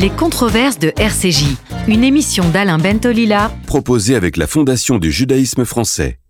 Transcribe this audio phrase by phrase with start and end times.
[0.00, 1.56] Les controverses de RCJ,
[1.88, 6.20] une émission d'Alain Bentolila, proposée avec la Fondation du judaïsme français.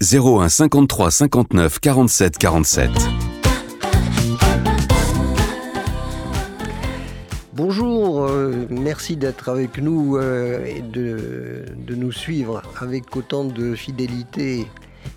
[0.00, 2.90] 01 53 59 47 47.
[7.52, 13.74] Bonjour, euh, merci d'être avec nous euh, et de, de nous suivre avec autant de
[13.74, 14.68] fidélité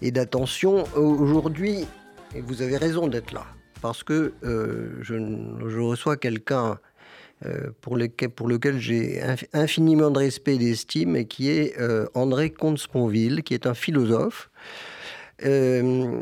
[0.02, 0.86] et d'attention.
[0.96, 1.86] Aujourd'hui,
[2.34, 3.46] et vous avez raison d'être là,
[3.84, 5.14] parce que euh, je,
[5.68, 6.75] je reçois quelqu'un euh,
[7.82, 9.21] pour, lequel, pour lequel j'ai
[9.54, 14.50] infiniment de respect et d'estime, et qui est euh, André Comte-Sponville, qui est un philosophe,
[15.46, 16.21] euh,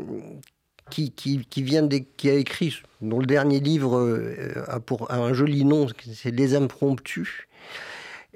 [0.90, 1.86] qui, qui, qui, vient
[2.16, 4.22] qui a écrit, dont le dernier livre
[4.68, 7.46] a, pour, a un joli nom, c'est Les Impromptus.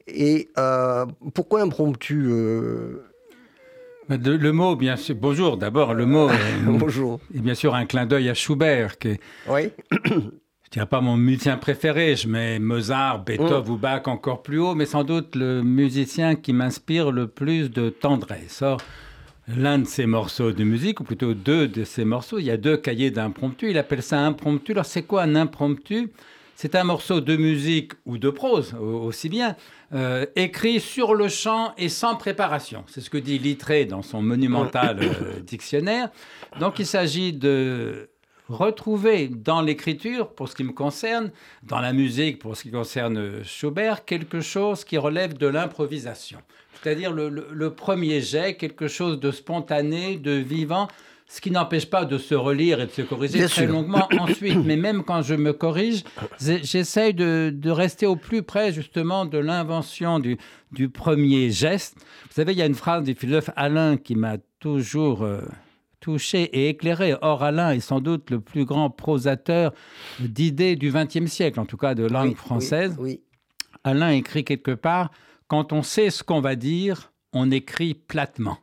[0.09, 0.49] Et
[1.35, 2.29] pourquoi impromptu
[4.09, 5.15] le mot, bien sûr.
[5.15, 6.29] Bonjour, d'abord, le mot.
[6.65, 7.21] Bonjour.
[7.35, 9.71] Et bien sûr un clin d'œil à Schubert, qui est, oui
[10.73, 13.71] dirais pas mon musicien préféré, je mets Mozart, Beethoven mm.
[13.71, 17.91] ou Bach encore plus haut, mais sans doute le musicien qui m'inspire le plus de
[17.91, 18.63] tendresse.
[18.63, 18.81] Or,
[19.49, 22.57] l'un de ses morceaux de musique, ou plutôt deux de ses morceaux, il y a
[22.57, 24.73] deux cahiers d'impromptu, il appelle ça impromptu.
[24.73, 26.11] Alors c'est quoi un impromptu?
[26.55, 29.57] C'est un morceau de musique ou de prose aussi bien,
[29.95, 32.85] euh, écrit sur le champ et sans préparation.
[32.87, 36.11] C'est ce que dit Littré dans son monumental euh, dictionnaire.
[36.61, 38.09] Donc il s'agit de
[38.53, 41.31] retrouver dans l'écriture, pour ce qui me concerne,
[41.63, 46.39] dans la musique, pour ce qui concerne Schubert, quelque chose qui relève de l'improvisation.
[46.83, 50.89] C'est-à-dire le, premier jet, quelque chose de spontané, de vivant,
[51.29, 54.59] ce qui n'empêche pas de se relire et de se corriger très longuement ensuite.
[54.65, 56.03] Mais même quand je me corrige,
[56.41, 60.39] j'essaye de, rester au plus près justement de l'invention du,
[60.89, 61.97] premier geste.
[62.25, 65.23] Vous savez, il y a une phrase du philosophe Alain qui m'a toujours...
[65.23, 65.41] Euh,
[66.03, 67.15] touché et éclairé.
[67.23, 69.73] Or, Alain est sans doute le plus grand prosateur
[70.21, 72.97] d'idées du XXe siècle, en tout cas de langue française.
[72.99, 73.23] Oui,
[73.85, 75.11] Alain écrit quelque part
[75.49, 78.59] Quand on sait ce qu'on va dire, on écrit platement.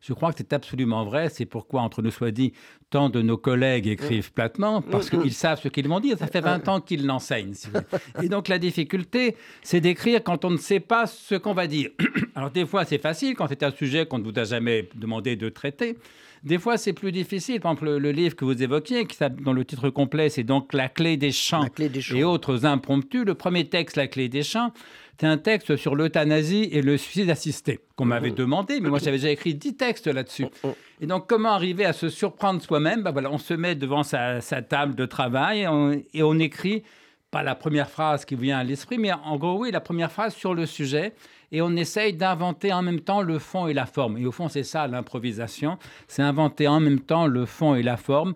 [0.00, 1.28] Je crois que c'est absolument vrai.
[1.28, 2.52] C'est pourquoi, entre nous soit dit,
[2.90, 6.18] tant de nos collègues écrivent platement, parce qu'ils savent ce qu'ils vont dire.
[6.18, 7.54] Ça fait 20 ans qu'ils l'enseignent.
[8.22, 11.90] Et donc, la difficulté, c'est d'écrire quand on ne sait pas ce qu'on va dire.
[12.34, 15.36] Alors, des fois, c'est facile quand c'est un sujet qu'on ne vous a jamais demandé
[15.36, 15.96] de traiter.
[16.44, 17.58] Des fois, c'est plus difficile.
[17.58, 20.90] Par exemple, le, livre que vous évoquiez, qui, dont le titre complet, c'est donc La
[20.90, 21.66] clé des champs,
[22.14, 23.24] et autres impromptus.
[23.24, 24.70] Le premier texte, La clé des champs,
[25.18, 28.34] c'est un texte sur l'euthanasie et le suicide assisté qu'on m'avait mmh.
[28.34, 30.44] demandé, mais moi j'avais déjà écrit dix textes là-dessus.
[30.44, 30.72] Mmh, mmh.
[31.02, 33.02] Et donc comment arriver à se surprendre soi-même?
[33.02, 35.68] Ben voilà, On se met devant sa, table de travail
[36.12, 36.82] et on, écrit
[37.30, 40.34] pas la première phrase qui vient à l'esprit, mais en gros oui, la première phrase
[40.34, 41.14] sur le sujet
[41.52, 44.18] et on essaye d'inventer en même temps le fond et la forme.
[44.18, 45.78] Et au fond, c'est ça l'improvisation,
[46.08, 48.34] c'est inventer en même temps le fond et la forme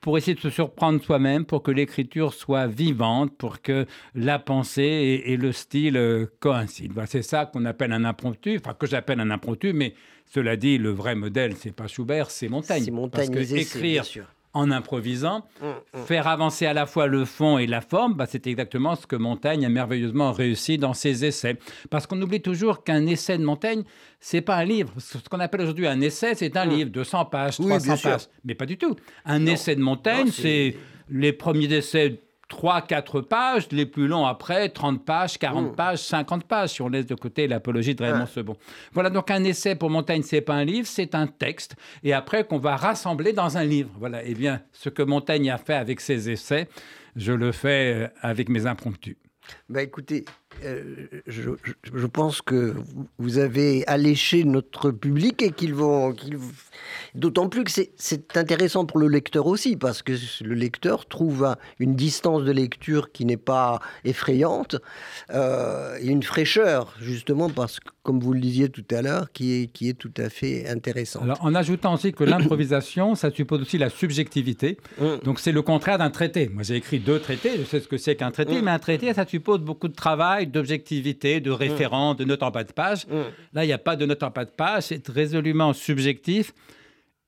[0.00, 3.84] pour essayer de se surprendre soi-même, pour que l'écriture soit vivante, pour que
[4.14, 7.02] la pensée et, le style euh, coïncident.
[7.06, 9.94] c'est ça qu'on appelle un impromptu, enfin que j'appelle un impromptu, mais
[10.26, 12.84] cela dit, le vrai modèle, c'est pas Schubert, c'est Montaigne.
[12.84, 14.04] C'est Montaigne, parce que écrire
[14.58, 15.46] en improvisant.
[15.62, 15.66] Mm,
[16.00, 16.04] mm.
[16.04, 19.14] Faire avancer à la fois le fond et la forme, bah, c'est exactement ce que
[19.14, 21.56] Montaigne a merveilleusement réussi dans ses essais.
[21.90, 23.84] Parce qu'on oublie toujours qu'un essai de Montaigne,
[24.18, 24.92] c'est pas un livre.
[24.98, 26.70] Ce qu'on appelle aujourd'hui un essai, c'est un mm.
[26.70, 28.28] livre de 100 pages, 300 pages.
[28.44, 28.96] Mais pas du tout.
[29.24, 30.76] Un essai de Montaigne, c'est
[31.08, 35.76] les premiers essais 3, 4 pages, les plus longs après, 30 pages, 40 mmh.
[35.76, 38.56] pages, 50 pages, si on laisse de côté l'apologie de Raymond Sebon.
[38.92, 42.44] Voilà, donc un essai pour Montaigne, c'est pas un livre, c'est un texte, et après
[42.44, 43.90] qu'on va rassembler dans un livre.
[43.98, 46.68] Voilà, et eh bien, ce que Montaigne a fait avec ses essais,
[47.16, 49.16] je le fais euh, avec mes impromptus.
[49.68, 50.24] Bah écoutez,
[51.26, 51.50] je,
[51.82, 52.74] je, pense que
[53.18, 56.14] vous avez alléché notre public et qu'ils vont.
[57.14, 61.96] D'autant plus que c'est intéressant pour le lecteur aussi, parce que le lecteur trouve une
[61.96, 64.76] distance de lecture qui n'est pas effrayante
[65.30, 69.52] euh, et une fraîcheur, justement, parce que, comme vous le disiez tout à l'heure, qui
[69.52, 71.24] est, qui est tout à fait intéressante.
[71.24, 74.78] Alors, en ajoutant aussi que l'improvisation, ça suppose aussi la subjectivité.
[74.98, 75.16] Mm.
[75.24, 76.48] Donc, c'est le contraire d'un traité.
[76.48, 78.64] Moi, j'ai écrit deux traités, je sais ce que c'est qu'un traité, mm.
[78.64, 82.64] mais un traité, ça suppose beaucoup de travail d'objectivité, de référence, de note en bas
[82.64, 83.06] de page.
[83.08, 83.12] Mm.
[83.52, 86.54] Là, il n'y a pas de note en bas de page, c'est résolument subjectif.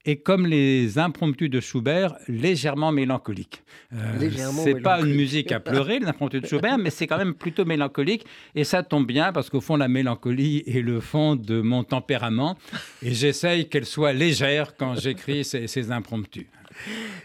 [0.06, 3.62] Et comme les impromptus de Schubert, légèrement mélancolique.
[3.92, 4.30] Euh,
[4.64, 7.66] c'est pas une musique à pleurer, les impromptus de Schubert, mais c'est quand même plutôt
[7.66, 8.24] mélancolique.
[8.54, 12.56] Et ça tombe bien parce qu'au fond, la mélancolie est le fond de mon tempérament.
[13.02, 16.46] Et j'essaye qu'elle soit légère quand j'écris ces, impromptus.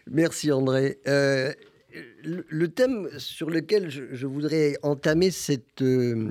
[0.08, 0.98] Merci André.
[1.08, 1.54] Euh,
[2.24, 6.30] le thème sur lequel je, voudrais entamer cette, euh,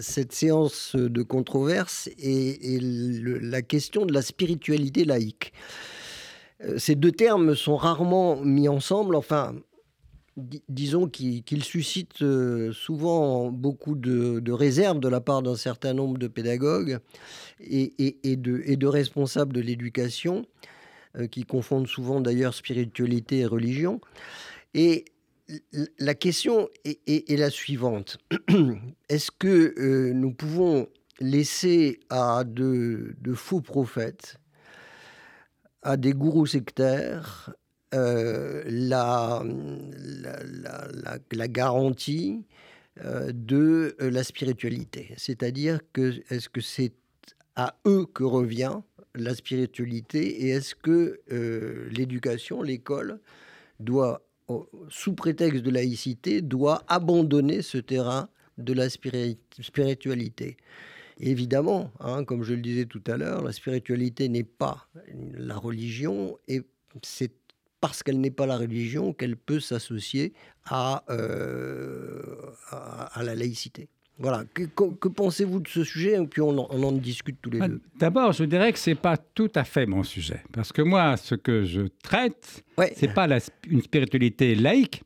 [0.00, 5.52] cette séance de controverse est, la question de la spiritualité laïque.
[6.62, 9.54] Euh, ces deux termes sont rarement mis ensemble, enfin,
[10.68, 16.28] disons qu'il suscite euh, souvent beaucoup de, réserves de la part d'un certain nombre de
[16.28, 16.98] pédagogues
[17.60, 20.46] et, de, responsables de l'éducation,
[21.30, 24.00] qui confondent souvent d'ailleurs spiritualité et religion.
[24.74, 25.04] Et
[25.98, 28.18] la question est, la suivante.
[29.08, 30.88] Est-ce que euh, nous pouvons
[31.20, 34.38] laisser à de faux prophètes,
[35.82, 37.54] à des gourous sectaires,
[37.94, 39.42] euh, la,
[41.30, 42.44] la, garantie
[43.04, 45.14] euh, de la spiritualité?
[45.16, 46.94] C'est-à-dire que est-ce que c'est
[47.54, 48.80] à eux que revient
[49.14, 51.20] la spiritualité et est-ce que
[51.92, 53.20] l'éducation, l'école,
[53.78, 54.22] doit,
[54.88, 60.56] sous prétexte de laïcité, doit abandonner ce terrain de la spiritualité
[61.18, 64.88] Évidemment, hein, comme je le disais tout à l'heure, la spiritualité n'est pas
[65.34, 66.62] la religion et
[67.02, 67.32] c'est
[67.80, 70.32] parce qu'elle n'est pas la religion qu'elle peut s'associer
[70.64, 73.88] à, euh, à, la laïcité.
[74.18, 74.44] Voilà.
[74.54, 74.64] Que,
[75.08, 77.80] pensez-vous de ce sujet Et puis on en, discute tous les bah, deux?
[77.98, 80.42] D'abord, je dirais que ce n'est pas tout à fait mon sujet.
[80.52, 82.92] Parce que moi, ce que je traite, ouais.
[82.96, 83.26] ce n'est pas
[83.68, 85.02] une spiritualité laïque,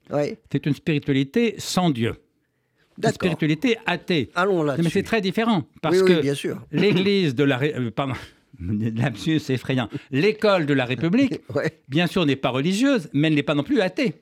[0.53, 2.15] c'est une spiritualité sans Dieu.
[3.03, 4.31] Une spiritualité athée.
[4.35, 4.77] Allons là.
[4.77, 5.65] Mais c'est très différent.
[5.81, 6.21] Parce que
[6.73, 7.63] l'Église de la.
[7.63, 8.15] Euh, pardon.
[8.61, 9.89] L'absus effrayant.
[10.11, 11.41] L'école de la République,
[11.89, 14.15] bien sûr, n'est pas religieuse, mais elle n'est pas non plus athée.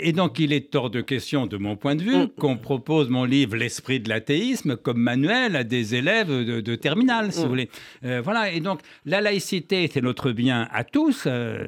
[0.00, 2.28] Et donc, il est hors de question, de mon point de vue, mm.
[2.38, 7.40] qu'on propose mon livre L'esprit de l'athéisme comme manuel à des élèves de, terminale, si
[7.40, 7.48] vous mm.
[7.48, 7.70] voulez.
[8.04, 8.52] Euh, voilà.
[8.52, 11.24] Et donc, la laïcité, c'est notre bien à tous.
[11.26, 11.66] Euh,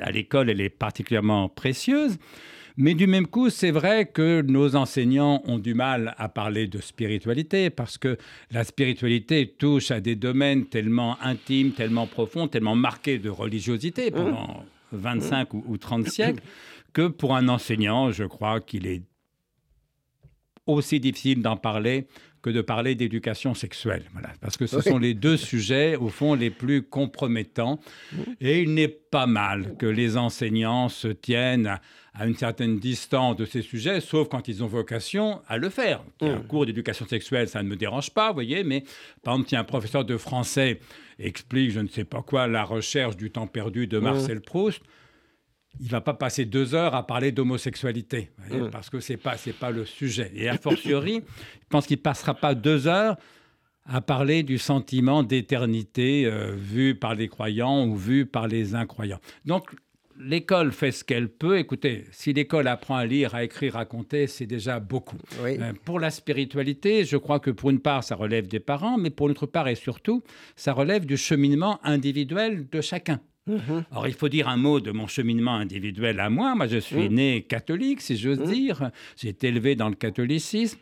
[0.00, 2.18] à l'école, elle est particulièrement précieuse.
[2.78, 6.78] Mais du même coup, c'est vrai que nos enseignants ont du mal à parler de
[6.78, 8.18] spiritualité parce que
[8.50, 14.62] la spiritualité touche à des domaines tellement intimes, tellement profonds, tellement marqués de religiosité pendant
[14.92, 16.42] 25 ou 30 siècles
[16.96, 19.02] que pour un enseignant, je crois qu'il est
[20.64, 22.06] aussi difficile d'en parler
[22.40, 24.04] que de parler d'éducation sexuelle.
[24.14, 27.80] Voilà, parce que ce sont les deux sujets, au fond, les plus compromettants.
[28.40, 31.78] Et il n'est pas mal que les enseignants se tiennent
[32.14, 36.02] à, une certaine distance de ces sujets, sauf quand ils ont vocation à le faire.
[36.22, 38.84] Un cours d'éducation sexuelle, ça ne me dérange pas, vous voyez, mais
[39.22, 40.80] par exemple, si un professeur de français
[41.18, 44.80] explique, je ne sais pas quoi, la recherche du temps perdu de Marcel Proust,
[45.80, 48.70] il va pas passer deux heures à parler d'homosexualité, mmh.
[48.70, 50.30] parce que c'est pas c'est pas le sujet.
[50.34, 51.22] Et a fortiori,
[51.60, 53.16] je pense qu'il passera pas deux heures
[53.88, 59.20] à parler du sentiment d'éternité euh, vu par les croyants ou vu par les incroyants.
[59.44, 59.70] Donc
[60.18, 61.58] l'école fait ce qu'elle peut.
[61.58, 65.18] Écoutez, si l'école apprend à lire, à écrire, à compter, c'est déjà beaucoup.
[65.42, 69.10] Euh, pour la spiritualité, je crois que pour une part, ça relève des parents, mais
[69.10, 70.22] pour l'autre part et surtout,
[70.56, 73.20] ça relève du cheminement individuel de chacun.
[73.46, 73.84] Mhm.
[73.90, 76.54] Alors, il faut dire un mot de mon cheminement individuel à moi.
[76.54, 77.14] Moi, je suis mhm.
[77.14, 78.52] né catholique, si j'ose mhm.
[78.52, 78.90] dire.
[79.16, 80.78] J'ai été élevé dans le catholicisme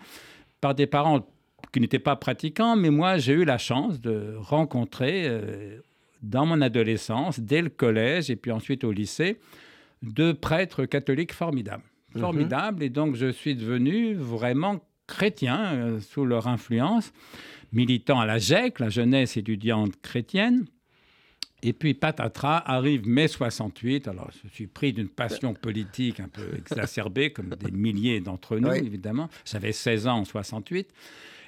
[0.61, 1.27] par des parents
[1.73, 5.79] qui n'étaient pas pratiquants, mais moi, j'ai eu la chance de rencontrer, euh,
[6.23, 9.39] dans mon adolescence, dès le collège et puis ensuite au lycée,
[10.03, 11.85] deux prêtres catholiques formidables.
[12.19, 12.83] Formidables.
[12.83, 17.13] Et donc, je suis devenu vraiment chrétien euh, sous leur influence,
[17.73, 20.67] militant à la GEC, la jeunesse étudiante chrétienne.
[21.67, 24.07] Et puis patatras, arrive mai 68.
[24.07, 28.71] Alors je suis pris d'une passion politique un peu exacerbée, comme des milliers d'entre nous,
[28.71, 29.31] évidemment.
[29.47, 30.87] J'avais 16 ans en 68.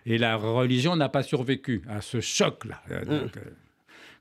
[0.07, 2.81] Et la religion n'a pas survécu à ce choc-là.
[2.91, 3.11] Euh, mm.
[3.11, 3.29] euh,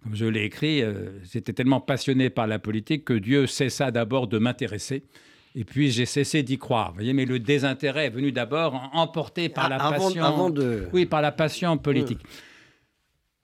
[0.04, 4.28] comme je l'ai écrit, euh, j'étais tellement passionné par la politique que Dieu cessa d'abord
[4.28, 5.04] de m'intéresser.
[5.56, 6.90] Et puis j'ai cessé d'y croire.
[6.90, 10.24] Vous voyez, mais le désintérêt est venu d'abord emporté par la passion.
[10.24, 10.90] Avant de...
[10.92, 12.22] Oui, par la passion politique.
[12.22, 12.55] Mm.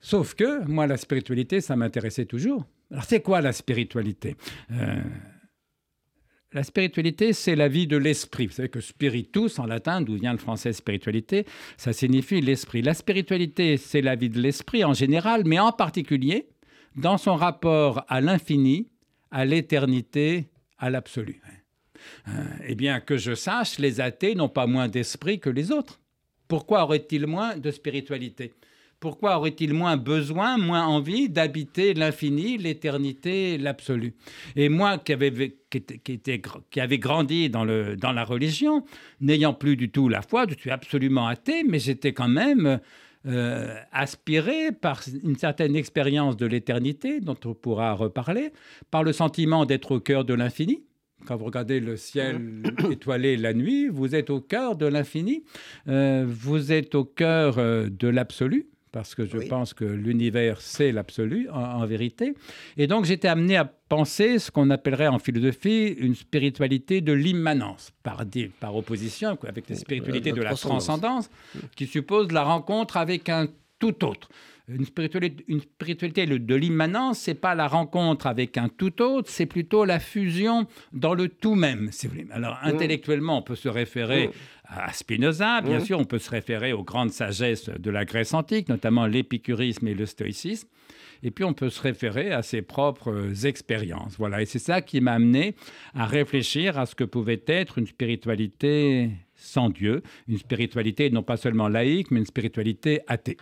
[0.02, 2.66] Sauf que moi, la spiritualité, ça m'intéressait toujours.
[2.90, 4.36] Alors c'est quoi la spiritualité?
[4.72, 5.00] Euh,
[6.52, 8.46] La spiritualité, c'est la vie de l'esprit.
[8.46, 11.46] Vous savez que spiritus, en latin, d'où vient le français spiritualité,
[11.78, 12.82] ça signifie l'esprit.
[12.82, 16.48] La spiritualité, c'est la vie de l'esprit en général, mais en particulier
[16.94, 18.90] dans son rapport à l'infini,
[19.30, 21.40] à l'éternité, à l'absolu.
[22.28, 22.30] Euh,
[22.66, 26.00] eh bien, que je sache, les athées n'ont pas moins d'esprit que les autres.
[26.48, 28.52] Pourquoi auraient-ils moins de spiritualité?
[29.02, 34.14] Pourquoi aurait-il moins besoin, moins envie d'habiter l'infini, l'éternité, l'absolu?
[34.54, 38.84] Et moi qui avais, qui, avait grandi dans, le, dans la religion,
[39.20, 42.78] n'ayant plus du tout la foi, je suis absolument athée, mais j'étais quand même
[43.26, 48.52] euh, aspiré par une certaine expérience de l'éternité, dont on pourra reparler,
[48.92, 50.84] par le sentiment d'être au cœur de l'infini.
[51.26, 55.42] Quand vous regardez le ciel étoilé la nuit, vous êtes au cœur de l'infini,
[55.88, 59.48] euh, vous êtes au cœur euh, de l'absolu parce que je Oui.
[59.48, 62.34] pense que l'univers, c'est l'absolu, en, en vérité.
[62.76, 67.90] Et donc, j'étais amené à penser ce qu'on appellerait en philosophie une spiritualité de l'immanence,
[68.02, 68.22] par,
[68.76, 71.30] opposition avec la spiritualité la de la transcendance.
[71.74, 74.28] qui suppose la rencontre avec un tout autre.
[74.68, 79.28] Une spiritualité, une spiritualité le- de l'immanence, c'est pas la rencontre avec un tout autre,
[79.28, 82.26] c'est plutôt la fusion dans le tout même, si vous voulez.
[82.30, 84.30] Alors, intellectuellement, on peut se référer
[84.74, 85.84] à Spinoza, bien Mm.
[85.84, 89.94] sûr, on peut se référer aux grandes sagesses de la Grèce antique, notamment l'épicurisme et
[89.94, 90.68] le stoïcisme.
[91.24, 94.16] Et puis, on peut se référer à ses propres expériences.
[94.18, 94.42] Voilà.
[94.42, 95.54] Et c'est ça qui m'a amené
[95.94, 101.36] à réfléchir à ce que pouvait être une spiritualité sans Dieu, une spiritualité non pas
[101.36, 103.36] seulement laïque, mais une spiritualité athée.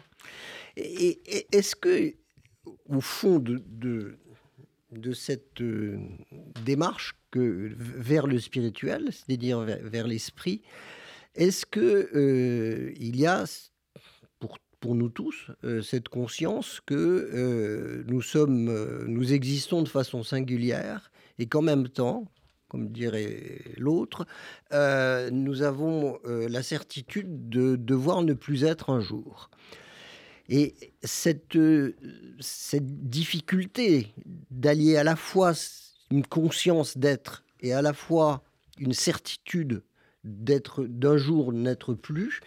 [0.77, 2.15] Et, et est-ce que,
[2.89, 4.19] au fond de, de,
[4.93, 5.99] de cette euh,
[6.65, 10.63] démarche que, vers le spirituel, c'est-à-dire vers, vers l'esprit,
[11.35, 13.45] est-ce que euh, il y a,
[14.39, 20.23] pour, pour nous tous, euh, cette conscience que euh, nous sommes, nous existons de façon
[20.23, 22.27] singulière et qu'en même temps,
[22.69, 24.27] comme dirait l'autre,
[24.71, 29.51] nous avons la certitude de devoir ne plus être un jour?
[30.49, 31.59] Et cette,
[32.39, 34.15] cette difficulté
[34.53, 35.53] d'allier à la fois
[36.13, 38.45] une conscience d'être et à la fois
[38.79, 39.83] une certitude
[40.25, 42.41] d'être d'un jour n'être plus,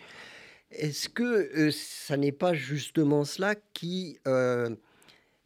[0.72, 4.76] est-ce que euh, ça n'est pas justement cela qui euh,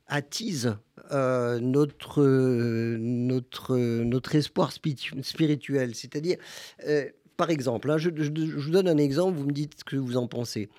[0.07, 0.77] attise
[1.11, 2.23] euh, notre,
[2.97, 5.95] notre, notre espoir spiritu- spirituel?
[5.95, 6.37] C'est-à-dire,
[7.35, 10.27] par exemple, hein, je, vous donne un exemple, vous me dites ce que vous en
[10.27, 10.69] pensez.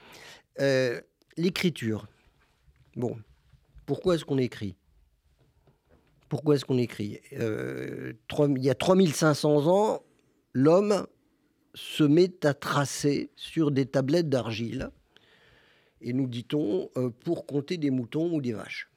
[1.37, 2.09] L'écriture.
[2.97, 3.17] Bon,
[3.87, 4.75] pourquoi est-ce qu'on écrit?
[6.29, 7.21] Pourquoi est-ce qu'on écrit?
[7.33, 10.03] Il y a 3500 ans,
[10.53, 11.07] l'homme
[11.79, 14.91] se met à tracer sur des tablettes d'argile,
[16.01, 18.91] et nous dit-on, euh, pour compter des moutons ou des vaches.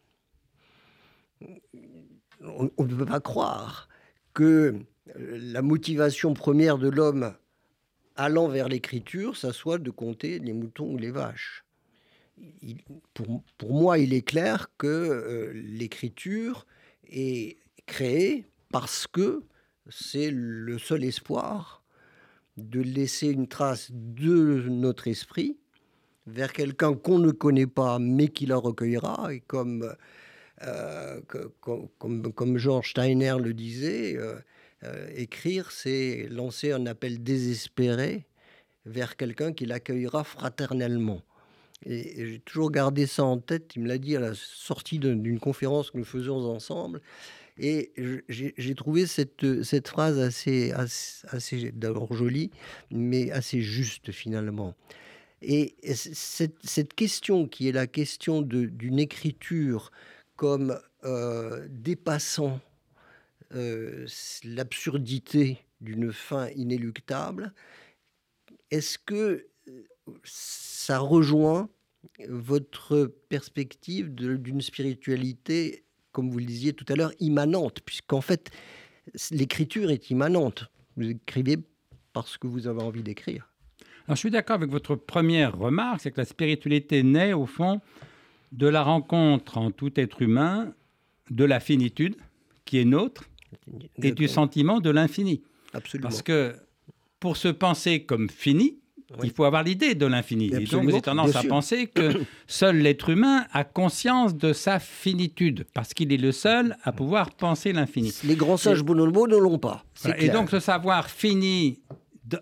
[2.42, 3.88] On, ne peut pas croire
[4.34, 4.76] que
[5.16, 7.36] euh, la motivation première de l'homme
[8.16, 11.64] allant vers l'écriture, ça soit de compter les moutons ou les vaches.
[13.14, 16.66] Pour, pour moi, il est clair que euh, l'écriture
[17.08, 19.44] est créée parce que
[19.88, 21.81] c'est le seul espoir
[22.62, 25.58] de laisser une trace de notre esprit
[26.28, 29.34] vers quelqu'un qu'on ne connaît pas mais qui la recueillera.
[29.34, 29.94] Et comme,
[30.64, 31.22] euh,
[31.60, 34.36] comme, comme, George Steiner le disait, euh,
[34.84, 38.26] euh, écrire, c'est lancer un appel désespéré
[38.86, 41.22] vers quelqu'un qui l'accueillera fraternellement.
[41.86, 43.76] Et, et j'ai toujours gardé ça en tête.
[43.76, 47.02] Il me l'a dit à la sortie d'une conférence que nous faisions ensemble.
[47.58, 47.92] Et
[48.30, 52.50] j'ai trouvé cette, cette phrase assez, assez, d'abord jolie,
[52.90, 54.76] mais assez juste finalement.
[55.42, 59.92] Et cette, cette question qui est la question d'une écriture
[60.36, 62.60] comme euh, dépassant
[63.54, 64.08] euh,
[64.44, 67.54] l'absurdité d'une fin inéluctable,
[68.70, 69.84] est-ce que euh,
[70.24, 71.70] ça rejoint
[72.28, 78.52] votre perspective d'une spiritualité, comme vous le disiez tout à l'heure, immanente, puisqu'en fait,
[79.32, 80.70] l'écriture est immanente.
[80.98, 81.58] Vous écrivez
[82.14, 83.48] parce que vous avez envie d'écrire.
[84.08, 87.82] Alors, je suis d'accord avec votre première remarque, c'est que la spiritualité naît au fond
[88.52, 90.74] de la rencontre en tout être humain
[91.30, 92.16] de la finitude
[92.66, 93.24] qui est nôtre
[94.02, 95.42] et du sentiment de l'infini.
[95.74, 96.10] Absolument.
[96.10, 96.56] Parce que
[97.20, 98.81] pour se penser comme fini,
[99.20, 99.28] Oui.
[99.28, 100.46] il faut avoir l'idée de l'infini.
[100.48, 102.12] Et donc, Absolument, j'ai tendance à penser que
[102.48, 107.32] seul l'être humain a conscience de sa finitude, parce qu'il est le seul à pouvoir
[107.32, 108.14] penser l'infini.
[108.24, 109.84] Les grands sages bonobos ne l'ont pas.
[110.04, 110.22] Voilà.
[110.22, 111.80] Et donc, ce savoir fini
[112.26, 112.40] de-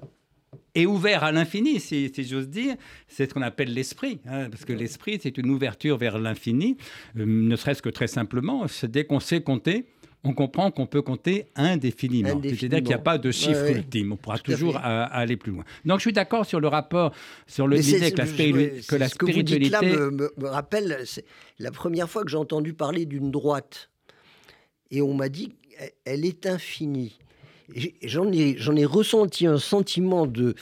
[0.75, 2.75] et ouvert à l'infini, si, si j'ose dire,
[3.07, 4.19] c'est ce qu'on appelle l'esprit.
[4.27, 6.77] hein, parce que l'esprit, c'est une ouverture vers l'infini,
[7.17, 8.65] euh, ne serait-ce que très simplement.
[8.83, 9.85] Dès qu'on sait compter,
[10.23, 12.29] on comprend qu'on peut compter indéfiniment.
[12.29, 12.59] Indéfiniment.
[12.59, 14.11] C'est-à-dire qu'il n'y a pas de chiffre Ouais, ultime.
[14.13, 15.63] On pourra à toujours euh, aller plus loin.
[15.85, 17.13] Donc, je suis d'accord sur le rapport,
[17.47, 19.77] sur le l'idée que la, je- spiri- je- que la ce que vous dites là
[19.79, 19.97] spiritualité.
[19.97, 21.23] me, me- me rappelle c'est
[21.57, 23.89] la première fois que j'ai entendu parler d'une droite.
[24.91, 25.53] Et on m'a dit,
[26.05, 27.17] elle- est infinie.
[28.03, 30.55] J'en ai, j'en ai ressenti un sentiment de,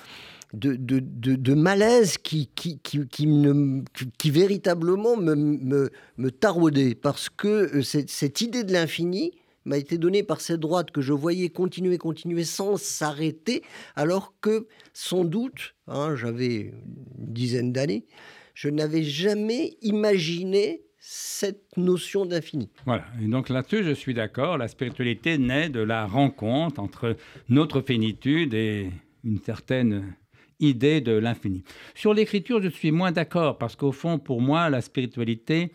[0.53, 5.89] de, de, de- de malaise qui, qui, qui, qui, me- qui- qui véritablement me, me,
[6.17, 6.93] me taraudait.
[6.95, 7.47] Parce que
[7.77, 9.31] euh, cette, cette idée de l'infini
[9.67, 13.63] m'a été donnée par cette droite que je voyais continuer, continuer sans s'arrêter,
[13.95, 16.71] alors que sans doute, hein, j'avais
[17.19, 18.05] une dizaine d'années,
[18.53, 22.69] je n'avais jamais imaginé cette notion d'infini.
[22.85, 23.05] Voilà.
[23.21, 24.57] Et donc là-dessus, je suis d'accord.
[24.57, 27.15] La spiritualité naît de la rencontre entre
[27.49, 28.89] notre finitude et
[29.23, 30.15] une certaine
[30.59, 31.63] idée de l'infini.
[31.93, 35.71] Sur l'écriture, je suis moins d'accord parce qu'au fond, pour moi, la spiritualité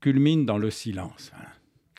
[0.00, 1.32] culmine dans le silence.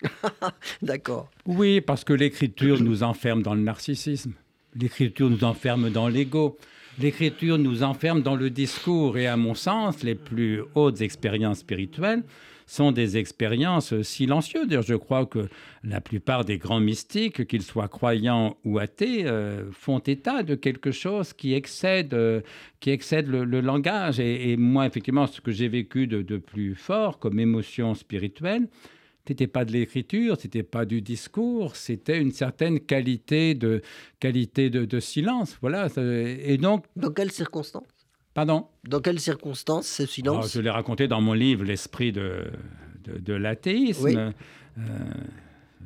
[0.81, 1.29] D'accord.
[1.45, 4.33] Oui, parce que l'écriture nous enferme dans le narcissisme.
[4.75, 6.57] L'écriture nous enferme dans l'ego.
[6.99, 9.17] L'écriture nous enferme dans le discours.
[9.17, 12.23] Et à mon sens, les plus hautes expériences spirituelles
[12.67, 14.69] sont des expériences silencieuses.
[14.85, 15.49] Je crois que
[15.83, 20.91] la plupart des grands mystiques, qu'ils soient croyants ou athées, euh, font état de quelque
[20.91, 22.39] chose qui excède, euh,
[22.79, 24.21] qui excède le, langage.
[24.21, 28.67] Et, moi, effectivement, ce que j'ai vécu de plus fort comme émotion spirituelle,
[29.31, 33.81] n'était pas de l'écriture, c'était pas du discours, c'était une certaine qualité de
[34.19, 35.57] qualité de, silence.
[35.61, 35.87] Voilà.
[35.97, 36.85] Et donc.
[36.95, 37.83] Dans quelles circonstances?
[38.33, 38.67] Pardon?
[38.87, 40.45] Dans quelles circonstances ce silence?
[40.45, 42.45] Ah, Je l'ai raconté dans mon livre L'esprit de,
[43.03, 44.33] de, l'athéisme.
[44.77, 44.81] Euh,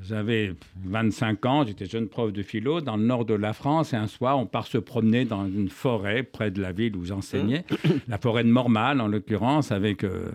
[0.03, 3.95] j'avais 25 ans, j'étais jeune prof de philo dans le nord de la France et
[3.95, 7.65] un soir on part se promener dans une forêt près de la ville où j'enseignais,
[7.71, 7.89] mmh.
[8.07, 10.29] la forêt de Mormal en l'occurrence, avec euh,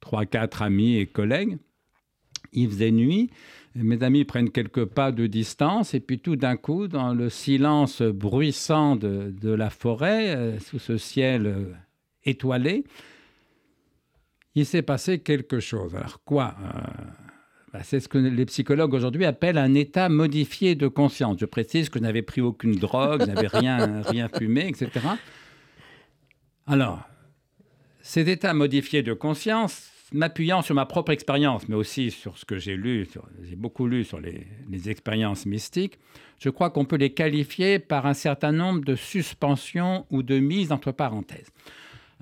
[0.00, 1.58] trois, quatre amis et collègues
[2.52, 3.30] il faisait nuit.
[3.74, 8.02] Mes amis prennent quelques pas de distance et puis tout d'un coup, dans le silence
[8.02, 11.72] bruissant de, la forêt, euh, sous ce ciel euh,
[12.24, 12.84] étoilé,
[14.54, 15.94] il s'est passé quelque chose.
[15.94, 16.80] Alors quoi euh,
[17.72, 21.38] bah, C'est ce que les psychologues aujourd'hui appellent un état modifié de conscience.
[21.40, 24.90] Je précise que je n'avais pris aucune drogue, je n'avais rien, rien fumé, etc.
[26.66, 27.00] Alors,
[28.02, 32.58] cet état modifié de conscience, m'appuyant sur ma propre expérience, mais aussi sur ce que
[32.58, 33.06] j'ai lu,
[33.42, 34.46] j'ai beaucoup lu sur les,
[34.88, 35.98] expériences mystiques,
[36.38, 40.72] je crois qu'on peut les qualifier par un certain nombre de suspensions ou de mises
[40.72, 41.50] entre parenthèses.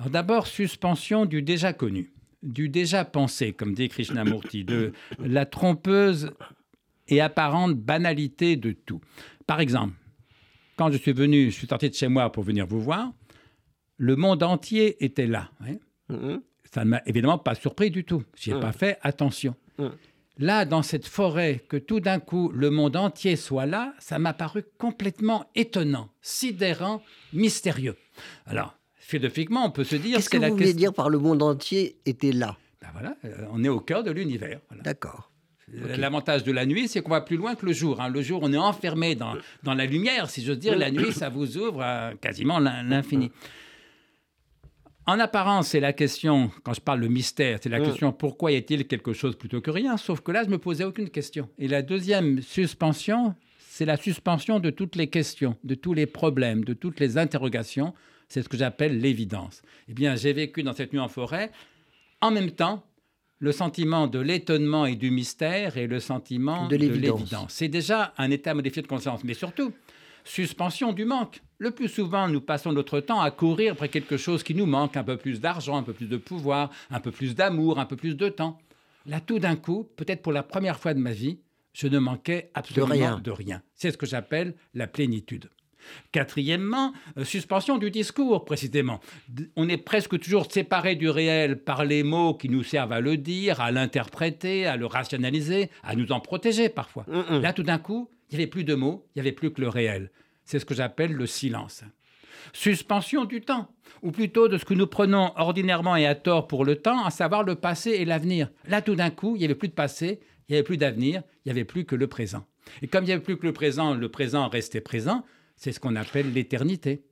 [0.06, 2.10] D'abord, suspension du déjà connu,
[2.42, 6.30] du déjà pensé, comme dit Krishnamurti, de la trompeuse
[7.08, 9.00] et apparente banalité de tout.
[9.46, 9.94] Par exemple,
[10.76, 13.12] quand je suis venu, je suis sorti de chez moi pour venir vous voir,
[13.96, 15.50] le monde entier était là.
[16.10, 16.40] Mm-hmm.
[16.72, 18.22] Ça ne m'a évidemment pas surpris du tout.
[18.36, 18.60] J'y ai mmh.
[18.60, 19.54] pas fait attention.
[19.78, 19.88] Mmh.
[20.38, 24.32] Là, dans cette forêt, que tout d'un coup le monde entier soit là, ça m'a
[24.32, 27.96] paru complètement étonnant, sidérant, mystérieux.
[28.46, 30.16] Alors, philosophiquement, on peut se dire...
[30.16, 32.56] Qu'est-ce que vous voulez dire par le monde entier était là?
[32.80, 34.60] Ben voilà, euh, on est au cœur de l'univers.
[34.82, 35.30] D'accord.
[35.72, 38.00] L'avantage de la nuit, c'est qu'on va plus loin que le jour.
[38.00, 38.08] Hein.
[38.08, 40.76] Le jour, on est enfermé dans, dans la lumière, si j'ose dire.
[40.76, 43.30] La nuit, ça vous ouvre à quasiment l'infini.
[45.06, 47.84] En apparence, c'est la question, quand je parle de mystère, c'est la mm.
[47.84, 49.96] question pourquoi y a-t-il quelque chose plutôt que rien?
[49.96, 51.48] Sauf que là, je me posais aucune question.
[51.58, 56.64] Et la deuxième suspension, c'est la suspension de toutes les questions, de tous les problèmes,
[56.64, 57.94] de toutes les interrogations.
[58.28, 59.62] C'est ce que j'appelle l'évidence.
[59.88, 61.50] Eh bien, j'ai vécu dans cette nuit en forêt,
[62.20, 62.84] en même temps,
[63.40, 67.46] le sentiment de l'étonnement et du mystère et le sentiment de l'évidence.
[67.48, 69.72] C'est déjà un état modifié de conscience, mais surtout,
[70.30, 71.42] suspension du manque.
[71.58, 74.96] Le plus souvent, nous passons notre temps à courir après quelque chose qui nous manque,
[74.96, 77.96] un peu plus d'argent, un peu plus de pouvoir, un peu plus d'amour, un peu
[77.96, 78.58] plus de temps.
[79.06, 81.40] Là, tout d'un coup, peut-être pour la première fois de ma vie,
[81.72, 83.62] je ne manquais absolument de rien.
[83.74, 85.50] C'est ce que j'appelle la plénitude.
[86.12, 89.00] Quatrièmement, euh, suspension du discours, précisément.
[89.56, 93.16] On est presque toujours séparé du réel par les mots qui nous servent à le
[93.16, 97.06] dire, à l'interpréter, à le rationaliser, à nous en protéger parfois.
[97.30, 99.60] Là, tout d'un coup, il n'y avait plus de mots, il n'y avait plus que
[99.60, 100.10] le réel.
[100.44, 101.82] C'est ce que j'appelle le silence.
[102.52, 103.68] Suspension du temps,
[104.02, 107.10] ou plutôt de ce que nous prenons ordinairement et à tort pour le temps, à
[107.10, 108.50] savoir le passé et l'avenir.
[108.66, 111.22] Là, tout d'un coup, il n'y avait plus de passé, il n'y avait plus d'avenir,
[111.44, 112.46] il n'y avait plus que le présent.
[112.82, 115.24] Et comme il n'y avait plus que le présent, le présent restait présent,
[115.56, 117.04] c'est ce qu'on appelle l'éternité.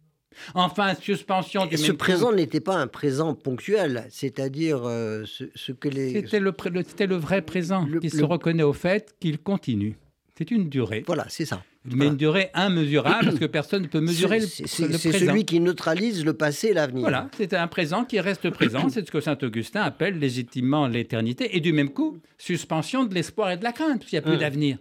[0.54, 1.74] Enfin, suspension du.
[1.74, 6.12] Et ce présent n'était pas un présent ponctuel, c'est-à-dire euh, ce, que les.
[6.12, 9.96] C'était le, le, vrai présent qui se reconnaît au fait qu'il continue.
[10.38, 11.02] C'est une durée.
[11.04, 11.64] Voilà, c'est ça.
[11.84, 14.98] Mais une durée immesurable parce que personne ne peut mesurer le, présent.
[14.98, 17.00] C'est celui qui neutralise le passé et l'avenir.
[17.00, 18.88] Voilà, c'est un présent qui reste présent.
[18.88, 21.56] c'est ce que saint Augustin appelle légitimement l'éternité.
[21.56, 24.34] Et du même coup, suspension de l'espoir et de la crainte, s'il n'y a plus
[24.34, 24.38] hum.
[24.38, 24.78] d'avenir.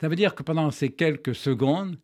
[0.00, 1.98] Ça veut dire que pendant ces quelques secondes,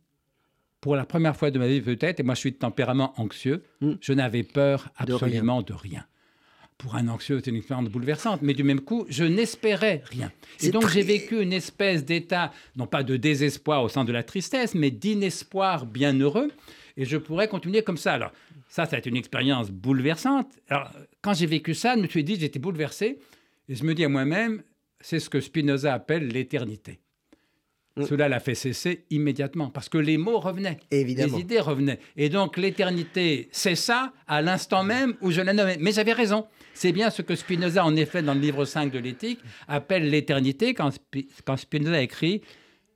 [0.82, 3.62] pour la première fois de ma vie peut-être, et moi je suis de tempérament anxieux,
[3.80, 3.96] hum.
[4.02, 6.04] je n'avais peur absolument de rien
[6.78, 10.32] pour un anxieux, c'est une expérience bouleversante, mais du même coup, je n'espérais rien.
[10.60, 14.22] Et donc, j'ai vécu une espèce d'état, non pas de désespoir au sein de la
[14.22, 16.52] tristesse, mais d'inespoir bienheureux.
[16.96, 18.14] Et je pourrais continuer comme ça.
[18.14, 18.32] Alors,
[18.68, 20.48] ça, ça a été une expérience bouleversante.
[20.68, 23.18] Alors, quand j'ai vécu ça, je me suis dit, j'étais bouleversé.
[23.68, 24.62] Et je me dis à moi-même,
[25.00, 27.00] c'est ce que Spinoza appelle l'éternité.
[27.96, 28.06] Mm.
[28.06, 31.36] Cela l'a fait cesser immédiatement, parce que les mots revenaient, Évidemment.
[31.36, 31.98] les idées revenaient.
[32.16, 35.76] Et donc l'éternité, c'est ça, à l'instant même où je la nommais.
[35.80, 36.46] Mais j'avais raison.
[36.80, 40.74] C'est bien ce que Spinoza, en effet, dans le livre 5 de l'éthique, appelle l'éternité,
[40.74, 40.92] quand,
[41.56, 42.40] Spinoza écrit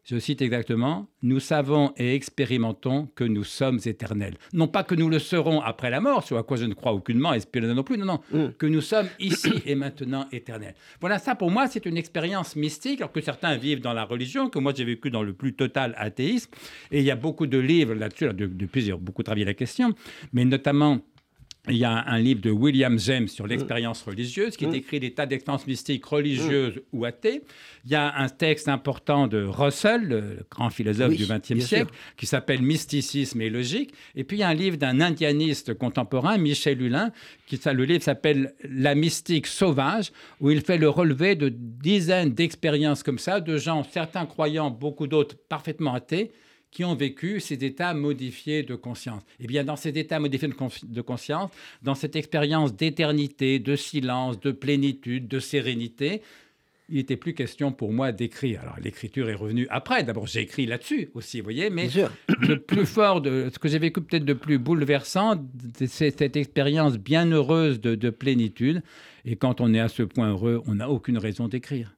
[0.04, 4.34] je cite exactement, Nous savons et expérimentons que nous sommes éternels.
[4.52, 6.92] Non pas que nous le serons après la mort, ce à quoi je ne crois
[6.92, 8.52] aucunement, et Spinoza non plus, non, non, Mm.
[8.58, 10.74] que nous sommes ici et maintenant éternels.
[11.00, 14.48] Voilà, ça pour moi, c'est une expérience mystique, alors que certains vivent dans la religion,
[14.48, 16.50] que moi j'ai vécu dans le plus total athéisme.
[16.92, 19.54] Et il y a beaucoup de livres là-dessus, là, de- depuis j'ai beaucoup travaillé la
[19.54, 19.92] question,
[20.32, 20.98] mais notamment.
[21.68, 25.26] Il y a un livre de William James sur l'expérience religieuse qui décrit des tas
[25.26, 27.42] d'expériences mystiques religieuses ou athées.
[27.84, 31.92] Il y a un texte important de Russell, le grand philosophe Oui, du XXe siècle,
[32.16, 33.94] qui s'appelle Mysticisme et logique.
[34.16, 37.12] Et puis il y a un livre d'un indianiste contemporain, Michel Hulin,
[37.46, 42.34] qui ça, le livre s'appelle La mystique sauvage, où il fait le relevé de dizaines
[42.34, 46.32] d'expériences comme ça, de gens, certains croyants, beaucoup d'autres parfaitement athées,
[46.72, 49.22] qui ont vécu ces états modifiés de conscience.
[49.38, 51.50] Et bien, dans ces états modifiés de, conscience,
[51.82, 56.22] dans cette expérience d'éternité, de silence, de plénitude, de sérénité,
[56.88, 58.62] il n'était plus question pour moi d'écrire.
[58.62, 60.02] Alors, l'écriture est revenue après.
[60.02, 61.88] D'abord, j'ai écrit là-dessus aussi, vous voyez, mais
[62.40, 65.46] le plus fort, de, ce que j'ai vécu peut-être de plus bouleversant,
[65.86, 68.82] c'est cette expérience bien heureuse de, de plénitude.
[69.24, 71.94] Et quand on est à ce point heureux, on n'a aucune raison d'écrire.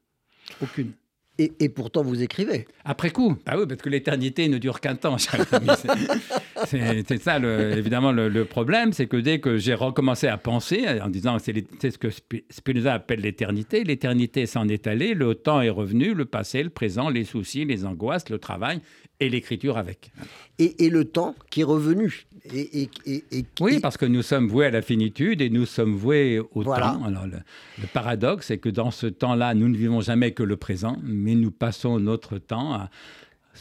[0.61, 0.93] Aucune.
[1.39, 2.67] Et, et pourtant, vous écrivez.
[2.85, 5.69] Après coup, bah oui, parce que l'éternité ne dure qu'un temps, cher ami.
[6.67, 10.85] C'est- ça, le- évidemment, le, le problème, c'est que dès que j'ai recommencé à penser,
[11.01, 15.61] en disant c'est ce que Spi- Spinoza appelle l'éternité, l'éternité s'en est allée, le temps
[15.61, 18.81] est revenu, le passé, le présent, les soucis, les angoisses, le travail
[19.21, 20.11] et l'écriture avec.
[20.59, 22.25] Et, et le temps qui est revenu.
[22.53, 25.65] Et, et- et- et- Oui, parce que nous sommes voués à la finitude et nous
[25.67, 26.89] sommes voués au Voilà.
[26.99, 27.05] temps.
[27.05, 27.39] Alors, le,
[27.81, 31.35] le paradoxe, c'est que dans ce temps-là, nous ne vivons jamais que le présent, mais
[31.35, 32.91] nous passons notre temps à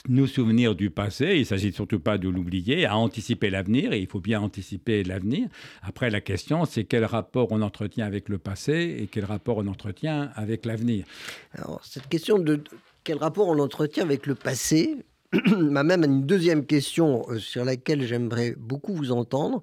[0.07, 1.33] nous souvenir du passé.
[1.35, 5.03] Il ne s'agit surtout pas de l'oublier, à anticiper l'avenir, et il faut bien anticiper
[5.03, 5.47] l'avenir.
[5.81, 9.67] Après, la question, c'est quel rapport on entretient avec le passé et quel rapport on
[9.67, 11.05] entretient avec l'avenir.
[11.53, 12.63] Alors, cette question de
[13.03, 15.05] quel rapport on entretient avec le passé
[15.57, 19.61] m'amène à une deuxième question euh, sur laquelle j'aimerais beaucoup vous entendre,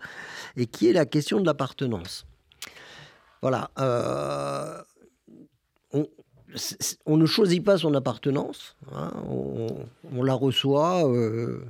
[0.57, 2.27] et qui est la question de l'appartenance.
[3.43, 3.71] Voilà.
[3.79, 4.83] euh,
[7.07, 11.09] on, ne choisit pas son appartenance, hein, on, la reçoit.
[11.09, 11.65] euh,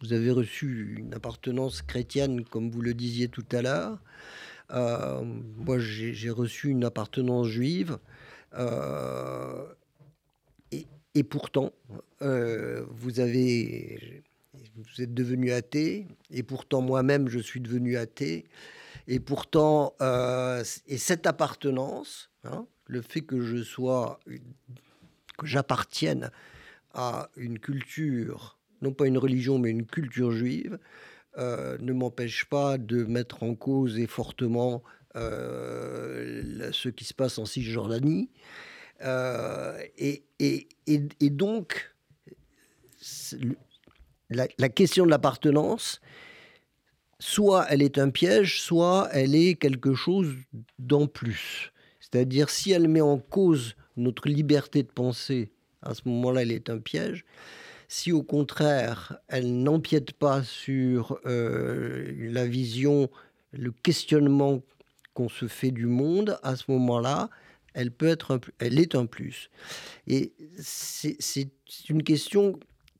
[0.00, 3.98] vous avez reçu une appartenance chrétienne, comme vous le disiez tout à l'heure.
[4.70, 5.22] Euh,
[5.58, 7.98] moi, j'ai reçu une appartenance juive.
[8.54, 9.66] Euh,
[11.14, 11.72] et, pourtant,
[12.20, 14.22] vous avez,
[14.54, 18.46] vous êtes devenu athée, et pourtant moi-même je suis devenu athée,
[19.08, 24.20] et pourtant, et cette appartenance, hein, le fait que je sois,
[25.38, 26.30] que j'appartienne
[26.92, 30.78] à une culture, non pas une religion, mais une culture juive,
[31.38, 34.82] euh, ne m'empêche pas de mettre en cause et fortement
[35.14, 38.30] euh, ce qui se passe en Cisjordanie.
[39.02, 40.26] Euh, et,
[41.30, 41.94] donc,
[44.30, 46.00] la question de l'appartenance,
[47.20, 50.34] soit elle est un piège, soit elle est quelque chose
[50.78, 51.72] d'en plus.
[52.12, 55.50] C'est-à-dire, si elle met en cause notre liberté de penser,
[55.82, 57.24] à ce moment-là, elle est un piège.
[57.88, 63.10] Si au contraire, elle n'empiète pas sur euh, la vision,
[63.52, 64.62] le questionnement
[65.14, 67.30] qu'on se fait du monde, à ce moment-là,
[67.74, 69.50] elle peut être, elle est un plus.
[70.06, 71.16] Et c'est
[71.88, 72.58] une question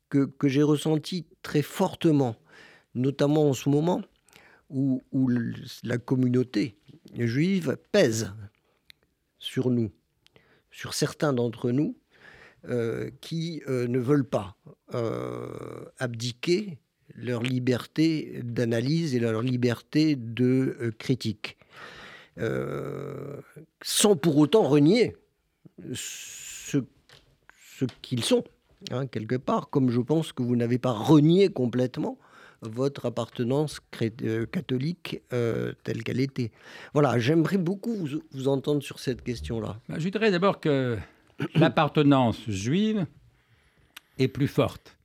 [0.09, 2.37] que, j'ai ressentie très fortement,
[2.95, 4.03] notamment en ce moment
[4.71, 5.03] où,
[5.83, 6.77] la communauté
[7.17, 8.33] juive pèse
[9.41, 9.91] sur nous,
[10.71, 11.97] sur certains d'entre nous,
[12.69, 14.55] euh, qui euh, ne veulent pas
[14.93, 16.79] euh, abdiquer
[17.15, 21.59] leur liberté d'analyse et leur liberté de critique,
[23.83, 25.17] sans pour autant renier
[25.93, 26.79] ce,
[27.79, 28.45] ce qu'ils sont,
[28.91, 32.19] hein, quelque part, comme je pense que vous n'avez pas renié complètement
[32.63, 33.81] votre appartenance
[34.23, 36.51] euh, catholique euh, telle qu'elle était.
[36.93, 39.81] Voilà, j'aimerais beaucoup vous, vous entendre sur cette question-là.
[39.89, 40.99] Bah, Je dirais d'abord que
[41.55, 43.07] l'appartenance juive
[44.19, 44.99] est plus forte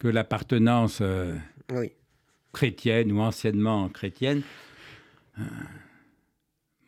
[0.00, 1.36] que l'appartenance euh,
[1.72, 1.92] Oui.
[2.52, 4.42] chrétienne ou anciennement chrétienne.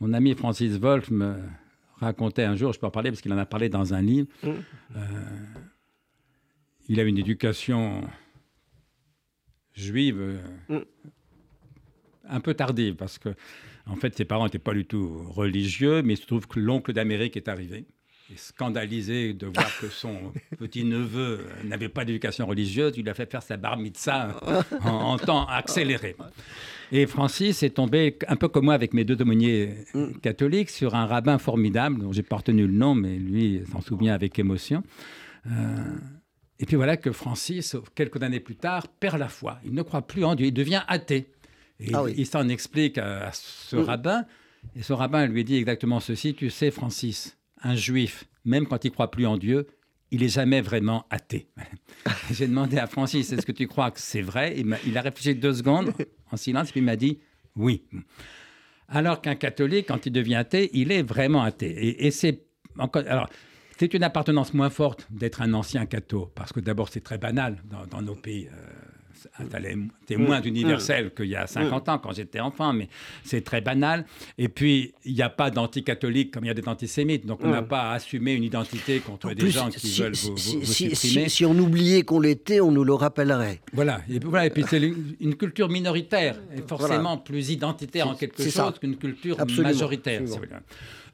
[0.01, 1.37] Mon ami Francis Wolff me
[1.99, 4.29] racontait un jour, je peux en parler parce qu'il en a parlé dans un livre,
[4.43, 4.49] Mm.
[4.49, 4.99] euh,
[6.89, 8.03] il a une éducation
[9.77, 10.85] juive euh, Mm.
[12.29, 13.29] un peu tardive parce que
[13.87, 16.93] en fait ses parents n'étaient pas du tout religieux, mais il se trouve que l'oncle
[16.93, 17.87] d'Amérique est arrivé.
[18.33, 23.31] Et scandalisé de voir que son petit-neveu n'avait pas d'éducation religieuse, il lui a fait
[23.31, 24.35] faire sa bar mitzvah
[24.83, 26.17] en, en temps accéléré.
[26.91, 29.75] Et Francis est tombé, un peu comme moi avec mes deux aumôniers
[30.23, 34.15] catholiques, sur un rabbin formidable, dont j'ai pas retenu le nom, mais lui s'en souvient
[34.15, 34.83] avec émotion.
[35.47, 35.77] Euh,
[36.59, 39.59] Et puis voilà que Francis, quelques années plus tard, perd la foi.
[39.65, 41.27] Il ne croit plus en Dieu, il devient athée.
[41.81, 42.15] Et Ah oui.
[42.17, 43.81] il s'en explique à, à ce Mm.
[43.81, 44.25] rabbin.
[44.75, 48.91] Et ce rabbin lui dit exactement ceci Tu sais, Francis, un juif, même quand il
[48.91, 49.67] croit plus en Dieu,
[50.11, 51.49] il est jamais vraiment athée.
[52.33, 54.57] J'ai demandé à Francis Est-ce que tu crois que c'est vrai?
[54.87, 55.93] Il a réfléchi deux secondes
[56.33, 57.19] en silence, puis il m'a dit
[57.55, 57.83] Oui.
[58.89, 61.71] Alors qu'un catholique, quand il devient athée, il est vraiment athée.
[61.71, 62.45] Et, et c'est
[62.79, 63.03] encore.
[63.09, 63.29] Alors,
[63.79, 67.57] c'est une appartenance moins forte d'être un ancien catho, parce que d'abord, c'est très banal
[67.91, 68.49] dans, nos pays.
[68.49, 68.86] Euh,
[69.51, 69.77] ça l'est-
[70.09, 72.89] c'est moins universel qu'il y a 50 ans, quand j'étais enfant, mais
[73.25, 74.05] c'est très banal.
[74.39, 77.49] Et puis, il n'y a pas d'anticatholiques comme il y a des antisémites, donc on
[77.51, 80.65] n'a pas à assumer une identité contre des gens qui si, veulent si- vous, vous-
[80.65, 81.29] si- supprimer.
[81.29, 83.61] si- on oubliait qu'on l'était, on nous le rappellerait.
[83.73, 84.81] Voilà, et puis, voilà, et puis c'est
[85.21, 90.23] une, culture minoritaire, et forcément plus identitaire en quelque chose qu'une culture Absolument, majoritaire.
[90.23, 90.61] absolument.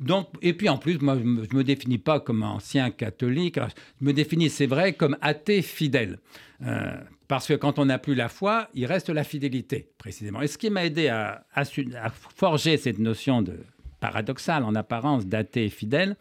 [0.00, 3.70] Donc, et puis en plus, moi, je je me définis pas comme ancien catholique, alors,
[4.00, 6.18] je me définis, c'est vrai, comme athée fidèle.
[6.66, 6.96] Euh,
[7.28, 10.42] parce que quand on n'a plus la foi, il reste la fidélité, précisément.
[10.42, 13.54] Et ce qui m'a aidé à, à su- à forger cette notion de
[14.00, 16.16] paradoxale en apparence d'athée fidèle,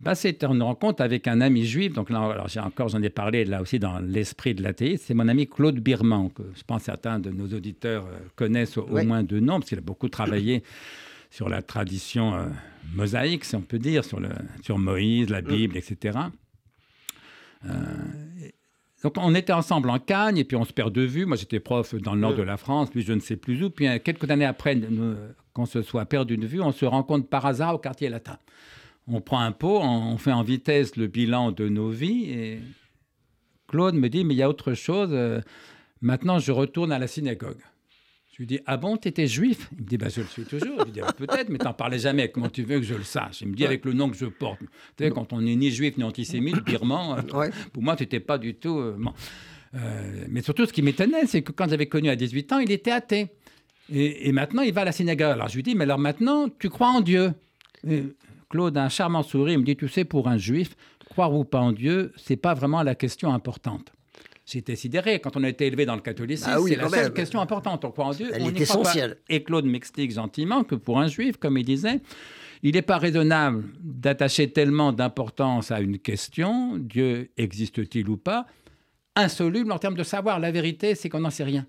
[0.00, 1.94] bah, c'est une rencontre avec un ami juif.
[1.94, 5.02] Donc là, alors j'ai encore, j'en ai parlé là aussi dans l'esprit de l'athéisme.
[5.06, 8.86] C'est mon ami Claude Birman, que je pense certains de nos auditeurs euh, connaissent au,
[9.06, 10.62] moins de nom, parce qu'il a beaucoup travaillé
[11.30, 12.44] sur la tradition euh,
[12.94, 14.28] mosaïque, si on peut dire, sur, le,
[14.62, 16.18] sur Moïse, la Bible, etc.
[17.64, 17.70] Euh,
[18.42, 18.54] et-
[19.02, 21.26] donc on était ensemble en Cagne, et puis on se perd de vue.
[21.26, 23.70] Moi j'étais prof dans le nord de la France, lui je ne sais plus où.
[23.70, 24.78] Puis euh, quelques années après
[25.52, 28.38] qu'on se soit perdu de vue, on se rencontre par hasard au quartier latin.
[29.06, 32.60] On prend un pot, on on fait en vitesse le bilan de nos vies, et
[33.68, 35.40] Claude me dit, mais il y a autre chose, euh,
[36.00, 37.60] maintenant je retourne à la synagogue.
[38.36, 39.70] Je lui dis, ah bon, tu étais juif?
[39.78, 40.80] Il me dit, bah, je le suis toujours.
[40.80, 42.30] Je lui dis, Ah, peut-être, mais t'en parlais jamais.
[42.30, 43.40] Comment tu veux que je le sache?
[43.40, 44.58] Il me dit, avec le nom que je porte.
[44.60, 47.50] Tu sais, quand on n'est ni juif ni antisémite, birman, euh, Ouais.
[47.72, 48.78] pour moi, tu n'étais pas du tout...
[48.78, 49.14] euh, bon.
[49.74, 52.70] Euh, mais surtout, ce qui m'étonnait, c'est que quand j'avais connu à 18 ans, il
[52.70, 53.28] était athée.
[53.90, 55.30] Et, et maintenant, il va à la synagogue.
[55.32, 57.32] Alors, je lui dis, mais alors maintenant, tu crois en Dieu?
[57.88, 58.02] Et
[58.50, 59.54] Claude a un charmant sourire.
[59.54, 60.76] Il me dit, tu sais, pour un juif,
[61.08, 63.92] croire ou pas en Dieu, c'est pas vraiment la question importante.
[64.46, 65.18] J'étais sidéré.
[65.20, 67.12] Quand on a été élevé dans le catholicisme, Ah oui, c'est la seule même.
[67.12, 67.84] question importante.
[67.84, 68.30] On croit en Dieu.
[68.32, 68.80] Elle on est n'y croit pas.
[68.82, 69.16] essentielle.
[69.28, 72.00] Et Claude m'explique gentiment que pour un juif, comme il disait,
[72.62, 78.46] il n'est pas raisonnable d'attacher tellement d'importance à une question, Dieu existe-t-il ou pas,
[79.16, 80.38] insoluble en termes de savoir.
[80.38, 81.66] La vérité, c'est qu'on n'en sait rien.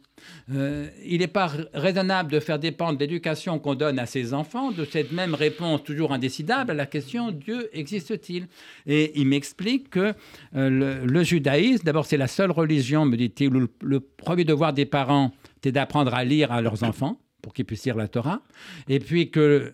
[0.53, 4.85] Euh, il n'est pas raisonnable de faire dépendre l'éducation qu'on donne à ses enfants de
[4.85, 8.47] cette même réponse toujours indécidable à la question Dieu existe-t-il?
[8.85, 10.13] Et il m'explique que
[10.55, 14.43] euh, le, le judaïsme, d'abord, c'est la seule religion, me dit-il, où le, le premier
[14.43, 15.31] devoir des parents,
[15.63, 18.41] c'est d'apprendre à lire à leurs enfants pour qu'ils puissent lire la Torah.
[18.89, 19.73] Et puis que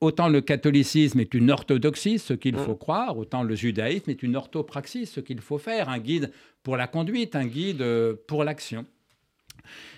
[0.00, 4.36] autant le catholicisme est une orthodoxie, ce qu'il faut croire, autant le judaïsme est une
[4.36, 6.30] orthopraxie, ce qu'il faut faire, un guide
[6.62, 8.84] pour la conduite, un guide euh, pour l'action.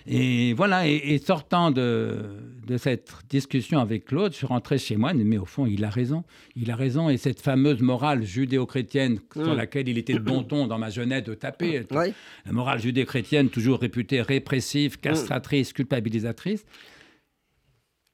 [0.05, 2.19] Et voilà, et, et sortant de,
[2.67, 5.89] de cette discussion avec Claude, je suis rentré chez moi, mais au fond, il a
[5.89, 6.23] raison.
[6.55, 9.57] Il a raison, et cette fameuse morale judéo-chrétienne sur Mm.
[9.57, 12.13] laquelle il était de bon ton dans ma jeunesse de taper, Ouais.
[12.45, 16.65] la morale judéo-chrétienne, toujours réputée répressive, castratrice, culpabilisatrice.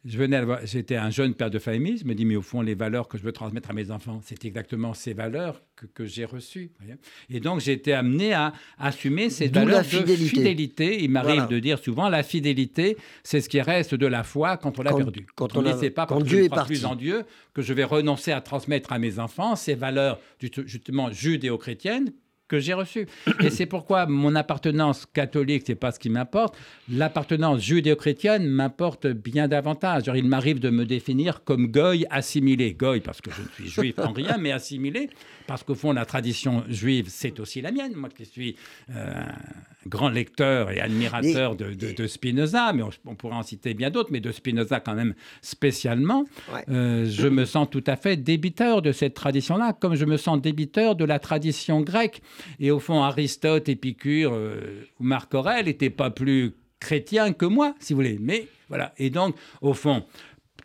[0.05, 1.97] Je venais, j'étais un jeune père de famille.
[1.97, 4.21] Je me dis, mais au fond, les valeurs que je veux transmettre à mes enfants,
[4.23, 6.71] c'est exactement ces valeurs que, que j'ai reçues.
[6.79, 6.95] voyez.
[7.29, 10.23] Et donc, j'ai été amené à assumer ces valeurs fidélité.
[10.23, 11.03] de fidélité.
[11.03, 11.47] Il m'arrive Voilà.
[11.47, 14.93] de dire souvent, la fidélité, c'est ce qui reste de la foi quand on l'a
[14.93, 15.25] perdue.
[15.35, 17.23] quand on on c'est pas quand parce que Dieu je ne crois plus en Dieu
[17.53, 22.13] que je vais renoncer à transmettre à mes enfants ces valeurs ju- justement judéo-chrétiennes
[22.47, 23.07] que j'ai reçues.
[23.41, 26.57] Et c'est pourquoi mon appartenance catholique, c'est pas ce qui m'importe.
[26.91, 30.03] L'appartenance judéo-chrétienne m'importe bien davantage.
[30.15, 32.73] Il m'arrive de me définir comme goy assimilé.
[32.73, 35.09] Goy parce que je ne suis juif en rien, mais assimilé
[35.47, 37.93] parce qu'au fond, la tradition juive, c'est aussi la mienne.
[37.95, 38.55] Moi qui suis
[38.91, 43.43] euh, un grand lecteur et admirateur de, de- de Spinoza, mais on, on pourrait en
[43.43, 46.63] citer bien d'autres, mais de Spinoza quand même spécialement, Ouais.
[46.69, 50.41] euh, je me sens tout à fait débiteur de cette tradition-là, comme je me sens
[50.41, 52.21] débiteur de la tradition grecque.
[52.59, 57.75] Et au fond, Aristote, Épicure euh, ou Marc Aurèle n'étaient pas plus chrétiens que moi,
[57.79, 58.17] si vous voulez.
[58.19, 58.93] Mais voilà.
[58.97, 60.03] Et donc, au fond,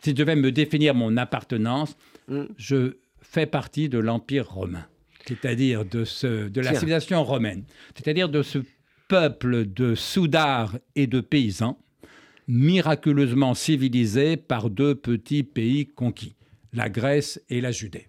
[0.03, 1.95] si je devais me définir mon appartenance,
[2.29, 2.43] Mm.
[2.57, 4.85] je fais partie de l'Empire romain,
[5.27, 6.79] c'est-à-dire de, ce, de la Tiens.
[6.79, 8.59] civilisation romaine, c'est-à-dire de ce
[9.09, 11.77] peuple de soudards et de paysans
[12.47, 16.33] miraculeusement civilisés par deux petits pays conquis,
[16.73, 18.07] la Grèce et la Judée.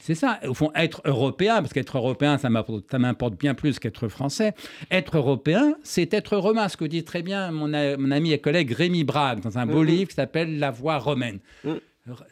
[0.00, 4.54] C'est ça, au fond, être européen, parce qu'être européen, ça m'importe bien plus qu'être français.
[4.90, 8.72] Être européen, c'est être romain, ce que dit très bien mon, mon ami et collègue
[8.72, 11.38] Rémi Brague dans un beau livre qui s'appelle La voie romaine.
[11.64, 11.80] Mhm.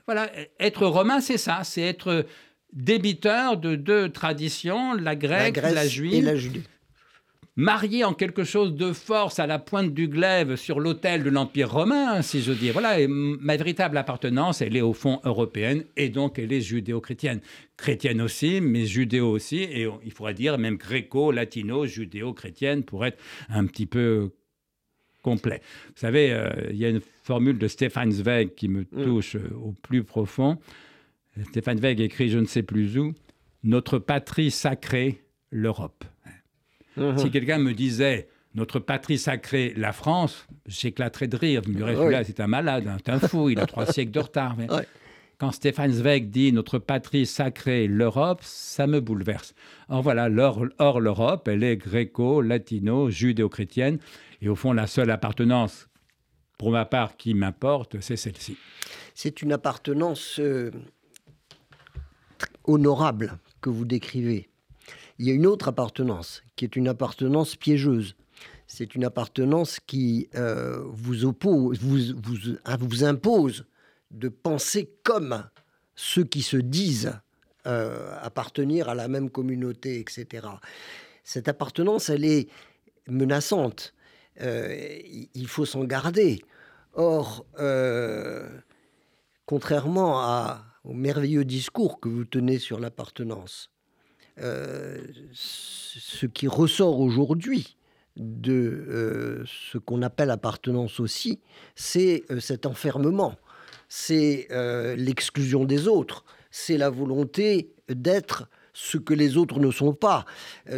[0.06, 2.24] Voilà, être romain, c'est ça, c'est être
[2.72, 6.14] débiteur de deux traditions, la grecque, la, la juive.
[6.14, 6.62] Et la Judée
[7.56, 11.70] marié en quelque chose de force à la pointe du glaive sur l'autel de l'Empire
[11.72, 12.70] romain, si je dis.
[12.70, 17.40] Voilà, ma véritable appartenance, elle est au fond européenne et donc elle est judéo-chrétienne.
[17.76, 23.18] Chrétienne aussi, mais judéo aussi, et il faudrait dire même gréco, latino, judéo-chrétienne pour être
[23.48, 24.30] un petit peu
[25.22, 25.62] complet.
[25.88, 29.04] Vous savez, euh, il y a une formule de Stefan Zweig qui me mm.
[29.04, 30.58] touche euh, au plus profond.
[31.50, 33.14] Stefan Zweig écrit, je ne sais plus où,
[33.64, 36.04] Notre patrie sacrée, l'Europe.
[36.96, 37.18] Mhm.
[37.18, 41.62] Si quelqu'un me disait notre patrie sacrée, la France, j'éclaterais de rire.
[41.64, 44.20] Je me dirais, là c'est un malade, c'est un fou, il a trois siècles de
[44.20, 44.56] retard.
[45.38, 49.54] Quand Stéphane Zweig dit notre patrie sacrée, l'Europe, ça me bouleverse.
[49.88, 50.28] Or voilà,
[50.78, 53.98] or, l'Europe, elle est gréco, latino, judéo-chrétienne.
[54.40, 55.88] Et au fond, la seule appartenance,
[56.56, 58.56] pour ma part, qui m'importe, c'est celle-ci.
[59.14, 60.70] C'est une appartenance euh,
[62.64, 64.48] honorable que vous décrivez.
[65.18, 68.16] Il y a une autre appartenance, qui est une appartenance piégeuse.
[68.66, 73.66] C'est une appartenance qui euh, vous, oppose, vous, vous, vous, impose
[74.10, 75.44] de penser comme
[75.94, 77.12] ceux qui se disent
[77.66, 80.48] euh, appartenir à la même communauté, etc.
[81.22, 82.48] Cette appartenance, elle est
[83.06, 83.94] menaçante.
[84.40, 84.98] Euh,
[85.34, 86.42] il faut s'en garder.
[86.94, 87.46] Or,
[89.46, 93.73] contrairement à, au merveilleux discours que vous tenez sur l'appartenance,
[94.36, 97.76] ce qui ressort aujourd'hui
[98.16, 98.52] de
[98.88, 101.40] euh, ce qu'on appelle appartenance aussi,
[101.74, 103.36] c'est euh, cet enfermement,
[103.88, 104.48] c'est
[104.96, 110.24] l'exclusion des autres, c'est la volonté d'être ce que les autres ne sont pas,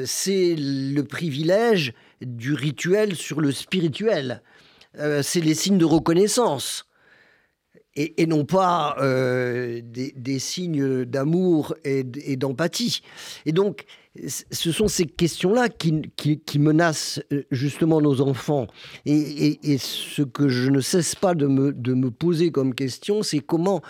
[0.04, 4.42] c'est le privilège du rituel sur le spirituel,
[5.22, 6.86] c'est les signes de reconnaissance
[7.96, 12.04] et, non pas euh, des, signes d'amour et,
[12.36, 13.00] d'empathie.
[13.46, 13.84] Et donc,
[14.50, 18.66] ce sont ces questions-là qui, menacent euh, justement nos enfants.
[19.06, 23.82] Et, ce que je ne cesse pas de me, poser comme question, c'est comment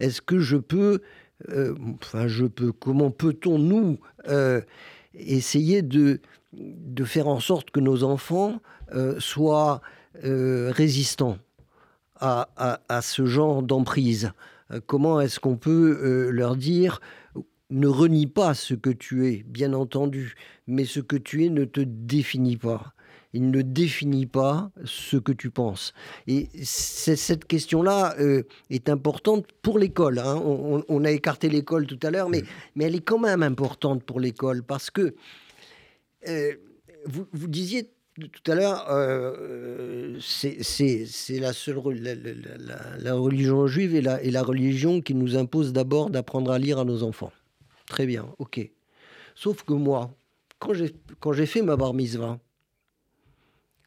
[0.00, 1.00] est-ce que je peux,
[1.48, 3.98] euh, enfin je peux, comment peut-on nous
[5.14, 6.20] essayer de
[7.04, 8.60] faire en sorte que nos enfants
[9.18, 9.80] soient
[10.24, 11.38] résistants?
[12.22, 14.32] À, ce genre d'emprise
[14.70, 17.00] euh, Comment est-ce qu'on peut euh, leur dire
[17.70, 20.34] ne renie pas ce que tu es, bien entendu,
[20.66, 22.92] mais ce que tu es ne te définit pas.
[23.32, 25.94] Il ne définit pas ce que tu penses.
[26.26, 30.18] Et cette question-là euh, est importante pour l'école.
[30.18, 30.38] Hein.
[30.44, 32.42] On, a écarté l'école tout à l'heure, mais,
[32.78, 35.14] elle est quand même importante pour l'école parce que
[37.06, 45.00] vous, vous disiez tout à l'heure, euh, c'est la seule religion juive et la, religion
[45.00, 47.32] qui nous impose d'abord d'apprendre à lire à nos enfants.
[47.86, 48.68] Très bien, ok.
[49.34, 50.14] Sauf que moi,
[50.58, 50.74] quand
[51.32, 52.38] j'ai fait ma bar mitzvah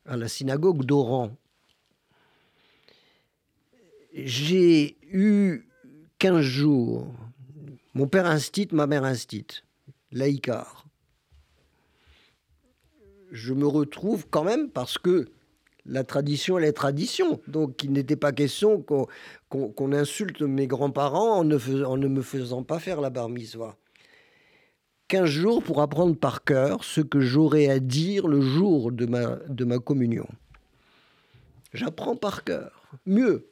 [0.07, 1.35] à la synagogue d'Oran,
[4.13, 5.67] j'ai eu
[6.17, 7.13] 15 jours.
[7.93, 9.45] Mon père instit, ma mère instit,
[10.11, 10.85] laïcar
[13.36, 15.28] je me retrouve quand même parce que
[15.86, 17.41] la tradition, elle est tradition.
[17.48, 23.02] Donc, il n'était pas question qu'on insulte mes grands-parents en, ne me faisant pas faire
[23.02, 23.76] la bar mitzvah.
[25.10, 29.36] 15 jours pour apprendre par cœur ce que j'aurais à dire le jour de ma,
[29.50, 30.28] de ma communion.
[31.74, 32.89] J'apprends par cœur.
[33.06, 33.50] Mieux,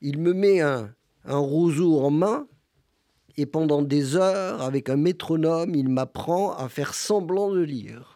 [0.00, 2.46] il me met un, un roseau en main
[3.36, 8.13] et pendant des heures, avec un métronome, il m'apprend à faire semblant de lire.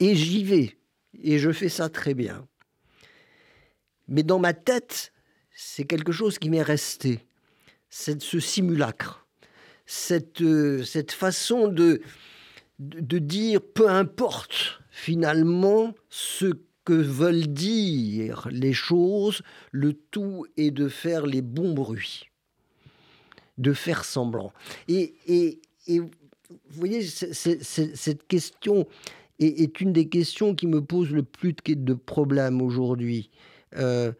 [0.00, 0.76] Et j'y vais.
[1.22, 2.46] Et je fais ça très bien.
[4.08, 5.12] Mais dans ma tête,
[5.54, 7.20] c'est quelque chose qui m'est resté.
[7.88, 9.26] C'est ce simulacre.
[9.86, 12.02] Cette, euh, cette façon de,
[12.78, 16.52] de dire peu importe finalement ce
[16.84, 22.30] que veulent dire les choses, le tout est de faire les bons bruits,
[23.58, 24.52] de faire semblant.
[24.88, 26.10] Et, et, et vous
[26.70, 28.86] voyez, cette question
[29.38, 33.30] est, une des questions qui me pose le plus de problèmes aujourd'hui.
[33.76, 34.12] Euh,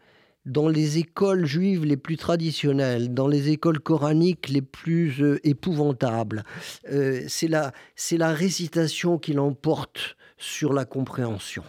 [0.45, 6.43] dans les écoles juives les plus traditionnelles, dans les écoles coraniques les plus euh, épouvantables,
[6.89, 7.73] euh, c'est la,
[8.11, 11.63] la récitation qui l'emporte sur la compréhension.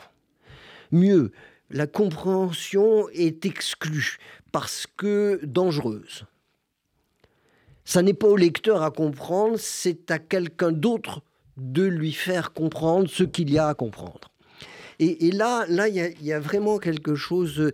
[0.93, 1.33] Mieux,
[1.71, 4.19] la compréhension est exclue
[4.53, 6.25] parce que dangereuse.
[7.85, 11.23] Ça n'est pas au lecteur à comprendre, c'est à quelqu'un d'autre
[11.59, 14.31] de lui faire comprendre ce qu'il y a à comprendre.
[15.01, 17.71] Et, là, là, il y, a vraiment quelque chose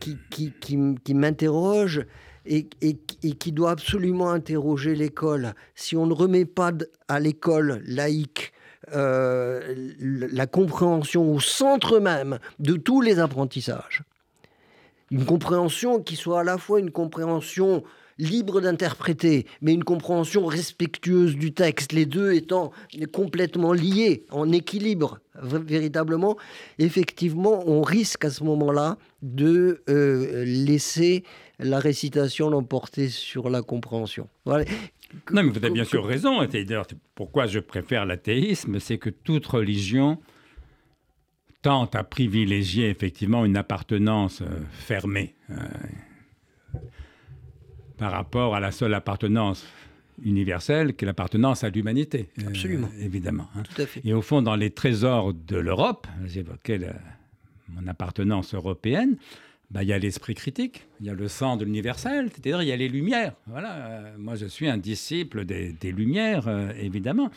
[0.00, 2.04] qui, qui, qui, m'interroge
[2.46, 5.54] et, qui doit absolument interroger l'école.
[5.76, 6.72] Si on ne remet pas
[7.06, 8.52] à l'école laïque
[8.92, 14.02] euh, la compréhension au centre même de tous les apprentissages,
[15.10, 17.84] une compréhension qui soit à la fois une compréhension
[18.18, 22.72] libre d'interpréter, mais une compréhension respectueuse du texte, les deux étant
[23.12, 26.36] complètement liés, en équilibre véritablement,
[26.78, 31.24] effectivement, on risque à ce moment-là de euh, laisser
[31.58, 34.28] la récitation l'emporter sur la compréhension.
[35.32, 36.44] Non, mais vous avez bien sûr raison.
[36.44, 40.18] D'ailleurs, pourquoi je préfère l'athéisme, c'est que toute religion
[41.62, 45.34] tente à privilégier effectivement une appartenance euh, fermée.
[47.98, 49.66] Par rapport à la seule appartenance
[50.24, 52.28] universelle qui est l'appartenance à l'humanité.
[52.38, 52.88] Euh, Absolument.
[53.00, 53.48] évidemment.
[53.54, 53.62] Hein.
[53.62, 54.00] Tout à fait.
[54.04, 56.80] Et au fond, dans les trésors de l'Europe, j'évoquais
[57.68, 59.16] mon appartenance européenne,
[59.70, 62.68] bah, il y a l'esprit critique, il y a le sang de l'universel, c'est-à-dire il
[62.68, 63.34] y a les Lumières.
[63.46, 67.30] Voilà, euh, moi je suis un disciple des, Lumières, euh, évidemment.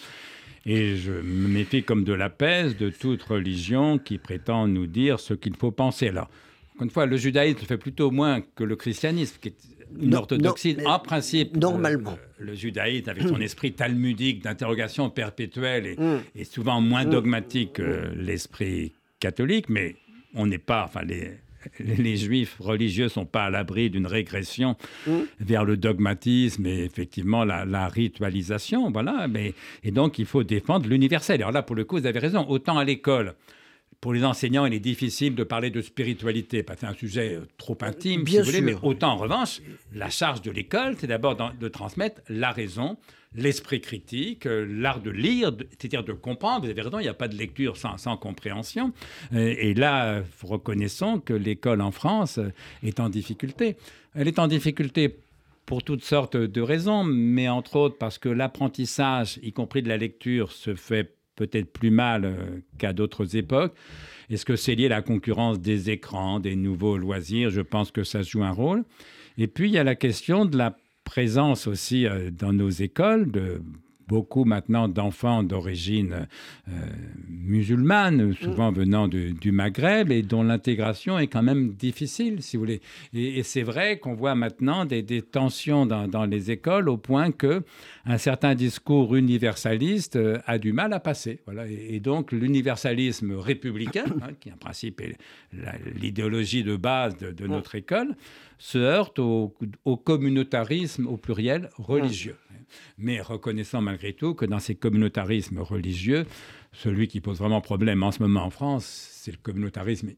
[0.66, 5.20] Et je me méfie comme de la peste de toute religion qui prétend nous dire
[5.20, 6.10] ce qu'il faut penser.
[6.10, 6.30] Alors,
[6.76, 9.56] encore une fois, le judaïsme fait plutôt moins que le christianisme, qui est
[10.00, 10.78] une orthodoxie.
[10.86, 12.18] en principe, normalement.
[12.40, 16.44] le judaïsme, avec son esprit talmudique d'interrogation perpétuelle, est, mm.
[16.46, 17.10] souvent moins mm.
[17.10, 19.96] dogmatique que l'esprit catholique, mais
[20.34, 21.38] on n'est pas, enfin, les,
[21.80, 24.76] les juifs religieux sont pas à l'abri d'une régression
[25.40, 29.28] vers le dogmatisme et effectivement la, la, ritualisation, voilà.
[29.28, 31.42] Mais, et donc, il faut défendre l'universel.
[31.42, 32.46] Alors là, pour le coup, vous avez raison.
[32.48, 33.36] Autant à l'école,
[34.02, 37.36] pour les enseignants, il est difficile de parler de spiritualité, parce que c'est un sujet
[37.36, 39.62] euh, trop intime, si vous voulez, mais autant en revanche,
[39.94, 42.98] la charge de l'école, c'est d'abord de transmettre la raison,
[43.36, 46.66] l'esprit critique, euh, l'art de lire, c'est-à-dire de comprendre.
[46.66, 48.92] Vous avez raison, il n'y a pas de lecture sans, sans compréhension.
[49.34, 52.40] Euh, et là, reconnaissons que l'école en France
[52.82, 53.78] est en difficulté.
[54.16, 55.16] Elle est en difficulté
[55.68, 59.98] pour toutes sortes de raisons, mais entre autres parce que l'apprentissage, y compris de la
[59.98, 61.14] lecture, se fait
[61.48, 62.36] peut-être plus mal euh,
[62.78, 63.74] qu'à d'autres époques.
[64.30, 67.50] Est-ce que c'est lié à la concurrence des écrans, des nouveaux loisirs?
[67.50, 68.84] Je pense que ça joue un rôle.
[69.40, 73.32] Et puis, il y a la question de la présence aussi euh, dans nos écoles
[73.32, 73.60] de
[74.12, 76.28] beaucoup maintenant d'enfants d'origine
[76.68, 76.72] euh,
[77.30, 78.76] musulmane, souvent mm.
[78.76, 82.82] venant du Maghreb, et dont l'intégration est quand même difficile, si vous voulez.
[83.14, 87.64] Et, c'est vrai qu'on voit maintenant des, tensions dans, les écoles au point que
[88.06, 91.40] un certain discours universaliste euh, a du mal à passer.
[91.46, 91.66] Voilà.
[91.68, 95.16] Et, donc l'universalisme républicain, hein, qui en principe est
[95.96, 97.50] l'idéologie de base de, mm.
[97.50, 98.18] notre école,
[98.58, 99.54] se heurte au,
[99.86, 102.36] au communautarisme au pluriel religieux
[102.98, 106.26] mais reconnaissant malgré tout que dans ces communautarismes religieux,
[106.74, 110.12] celui qui pose vraiment problème en ce moment en France, c'est le communautarisme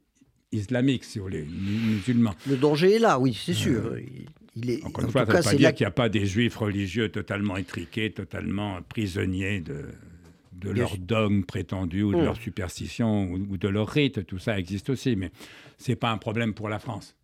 [0.51, 2.35] islamique, si vous voulez, musulman.
[2.47, 3.85] Le danger est là, oui, c'est sûr.
[3.85, 4.01] Euh,
[4.55, 6.25] il est, encore une fois, ça ne veut pas dire qu'il n'y a pas des
[6.25, 9.87] juifs religieux totalement étriqués, totalement prisonniers de,
[10.51, 12.23] de leur dogme prétendu ou de mmh.
[12.23, 14.25] leur superstition ou, ou, de leur rite.
[14.27, 15.31] Tout ça existe aussi, mais
[15.79, 17.15] ce n'est pas un problème pour la France.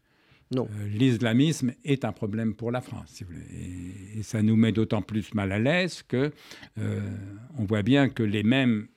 [0.57, 3.23] Euh, l'islamisme est un problème pour la France.
[3.53, 6.31] Et, ça nous met d'autant plus mal à l'aise que
[6.77, 6.99] euh,
[7.57, 8.87] on voit bien que les mêmes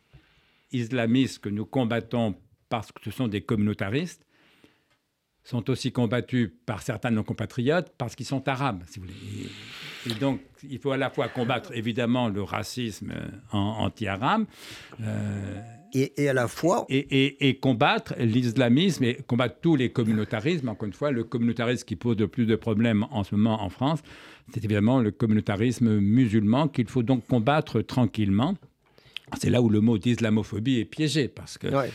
[0.72, 2.34] islamistes que nous combattons
[2.68, 4.26] parce que ce sont des communautaristes
[5.44, 8.84] sont aussi combattus par certains de nos compatriotes parce qu'ils sont arabes.
[10.07, 13.12] Et, donc, il faut à la fois combattre évidemment le racisme
[13.50, 14.46] anti-arabe.
[15.00, 15.61] Euh,
[15.93, 16.86] et, à la fois...
[16.88, 20.68] Et, combattre l'islamisme et combattre tous les communautarismes.
[20.68, 23.68] Encore une fois, le communautarisme qui pose de plus de problèmes en ce moment en
[23.68, 24.01] France,
[24.53, 28.55] c'est évidemment le communautarisme musulman qu'il faut donc combattre tranquillement.
[29.38, 31.68] C'est là où le mot d'islamophobie est piégé, parce que...
[31.68, 31.88] Euh,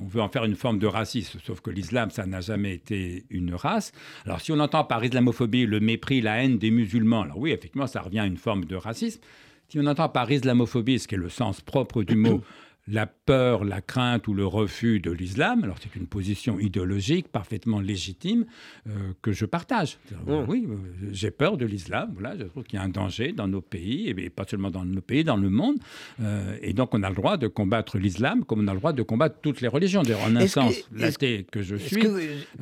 [0.00, 3.24] on veut en faire une forme de racisme, sauf que l'islam, ça n'a jamais été
[3.30, 3.92] une race.
[4.24, 7.86] Alors si on entend par islamophobie le mépris, la haine des musulmans, alors oui, effectivement,
[7.86, 9.20] ça revient à une forme de racisme.
[9.68, 12.42] Si on entend par islamophobie, ce qui est le sens propre du mot,
[12.88, 15.64] la peur, la crainte ou le refus de l'islam.
[15.64, 18.46] Alors c'est une position idéologique parfaitement légitime
[18.86, 19.98] euh, que je partage.
[20.10, 20.32] Mmh.
[20.48, 20.76] Oui, euh,
[21.10, 22.10] j'ai peur de l'islam.
[22.14, 24.84] Voilà, je trouve qu'il y a un danger dans nos pays, et pas seulement dans
[24.84, 25.78] nos pays, dans le monde.
[26.20, 28.92] Euh, et donc on a le droit de combattre l'islam comme on a le droit
[28.92, 30.02] de combattre toutes les religions.
[30.02, 32.06] D'ailleurs, en un sens, l'athée que, je suis.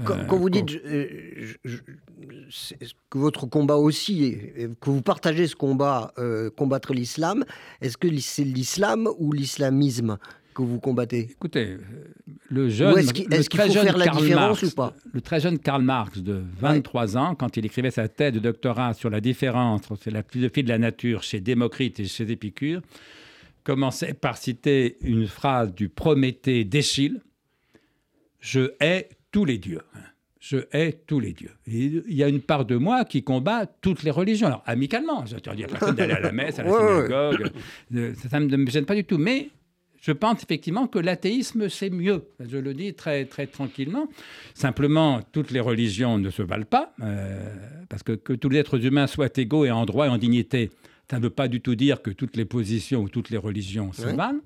[0.05, 0.81] quand, vous dites
[3.11, 4.39] que votre combat aussi,
[4.81, 6.13] que vous partagez ce combat,
[6.57, 7.45] combattre l'islam,
[7.81, 10.19] est-ce que c'est l'islam ou l'islamisme
[10.55, 11.29] que vous combattez?
[11.31, 11.79] Écoutez, euh,
[12.49, 14.95] le jeune, est-ce qu'il faut faire la différence ou pas?
[15.13, 18.95] Le très jeune Karl Marx de 23 ans, quand il écrivait sa thèse de doctorat
[18.95, 22.81] sur la différence entre la philosophie de la nature chez Démocrite et chez Épicure,
[23.65, 27.21] commençait par citer une phrase du Prométhée d'Échille
[28.41, 29.83] Je hais tous les dieux.
[30.45, 31.53] Je hais tous les dieux.
[31.67, 34.49] il y a une part de moi qui combat toutes les religions.
[34.49, 37.51] Alors, amicalement, je ne dire personne d'aller à la messe, à la synagogue,
[37.95, 39.17] euh, ça ne me gêne pas du tout.
[39.17, 39.49] Mais
[40.03, 42.25] je pense effectivement que l'athéisme, c'est mieux.
[42.47, 44.07] Je le dis très, très tranquillement.
[44.53, 47.55] Simplement, toutes les religions ne se valent pas, euh,
[47.89, 50.71] parce que que tous les êtres humains soient égaux et en droit et en dignité,
[51.11, 53.95] ça ne veut pas du tout dire que toutes les positions ou toutes les religions
[53.95, 54.41] se valent.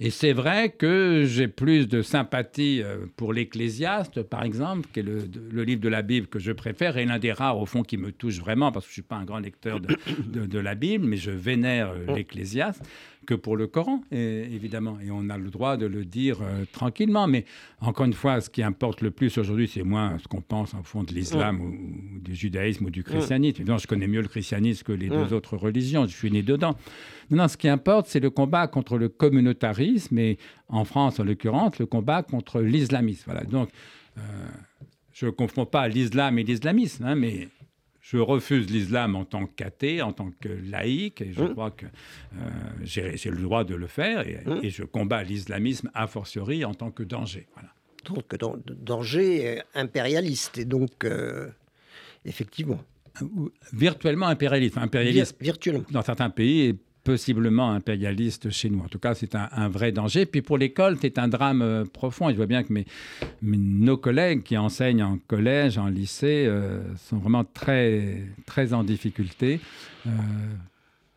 [0.00, 5.02] Et c'est vrai que j'ai plus de sympathie euh, pour l'Ecclésiaste, par exemple, qui est
[5.02, 7.96] le, livre de la Bible que je préfère, et l'un des rares, au fond, qui
[7.96, 11.06] me touche vraiment, parce que je ne suis pas un grand lecteur de, la Bible,
[11.06, 12.82] mais je vénère euh, l'Ecclésiaste
[13.30, 14.98] que pour le Coran, évidemment.
[15.00, 17.28] Et on a le droit de le dire euh, tranquillement.
[17.28, 17.44] Mais
[17.80, 20.82] encore une fois, ce qui importe le plus aujourd'hui, c'est moins ce qu'on pense en
[20.82, 23.58] fond de l'islam ou, du judaïsme ou du christianisme.
[23.58, 26.06] Évidemment, je connais mieux le christianisme que les deux autres religions.
[26.08, 26.74] Je suis né dedans.
[27.30, 31.78] Non, ce qui importe, c'est le combat contre le communautarisme et en France, en l'occurrence,
[31.78, 33.22] le combat contre l'islamisme.
[33.26, 33.44] Voilà.
[33.44, 33.68] Donc,
[34.18, 34.20] euh,
[35.12, 37.46] je ne confonds pas l'islam et l'islamisme, hein, mais
[38.10, 41.52] je refuse l'islam en tant qu'athée, en tant que laïque, et je mmh.
[41.52, 42.38] crois que euh,
[42.82, 44.64] j'ai le droit de le faire, mmh.
[44.64, 47.46] et, je combats l'islamisme a fortiori en tant que danger.
[47.54, 47.68] Voilà.
[48.06, 51.50] Donc, danger impérialiste, et donc, euh,
[52.24, 52.82] effectivement.
[53.72, 54.78] Virtuellement impérialiste.
[54.78, 55.84] Impérialiste virtuellement.
[55.90, 58.80] dans certains pays, possiblement impérialiste chez nous.
[58.80, 60.26] En tout cas, c'est un, vrai danger.
[60.26, 62.28] Puis pour l'école, c'est un drame euh, profond.
[62.28, 62.86] Et je vois bien que mes,
[63.42, 69.60] nos collègues qui enseignent en collège, en lycée, euh, sont vraiment très, très en difficulté.
[70.06, 70.10] Euh,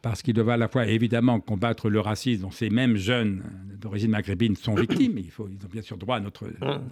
[0.02, 3.42] parce qu'ils doivent à la fois évidemment combattre le racisme dont ces mêmes jeunes
[3.80, 5.18] d'origine maghrébine sont victimes.
[5.18, 6.46] Il faut, ils ont bien sûr droit à notre,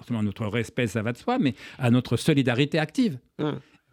[0.09, 3.17] non notre respect, ça va de soi, mais à notre solidarité active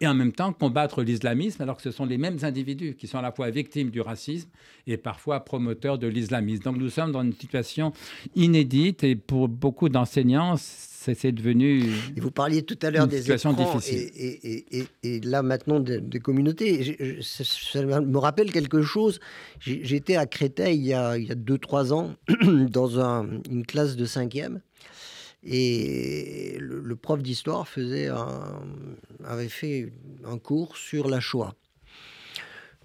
[0.01, 3.17] et en même temps combattre l'islamisme, alors que ce sont les mêmes individus qui sont
[3.17, 4.49] à la fois victimes du racisme
[4.87, 6.63] et parfois promoteurs de l'islamisme.
[6.63, 7.91] Donc nous sommes dans une situation
[8.35, 11.83] inédite et pour beaucoup d'enseignants, c'est devenu.
[12.15, 14.09] Et vous parliez tout à l'heure des situation difficile.
[14.15, 17.19] Et, et, là maintenant des, communautés.
[17.21, 19.19] ça me rappelle quelque chose.
[19.59, 22.15] J'étais à Créteil il y a 2-3 ans
[22.69, 24.59] dans une classe de 5e.
[25.43, 28.09] Et le, prof d'histoire faisait
[29.23, 29.93] avait fait
[30.25, 31.55] un cours sur la Shoah.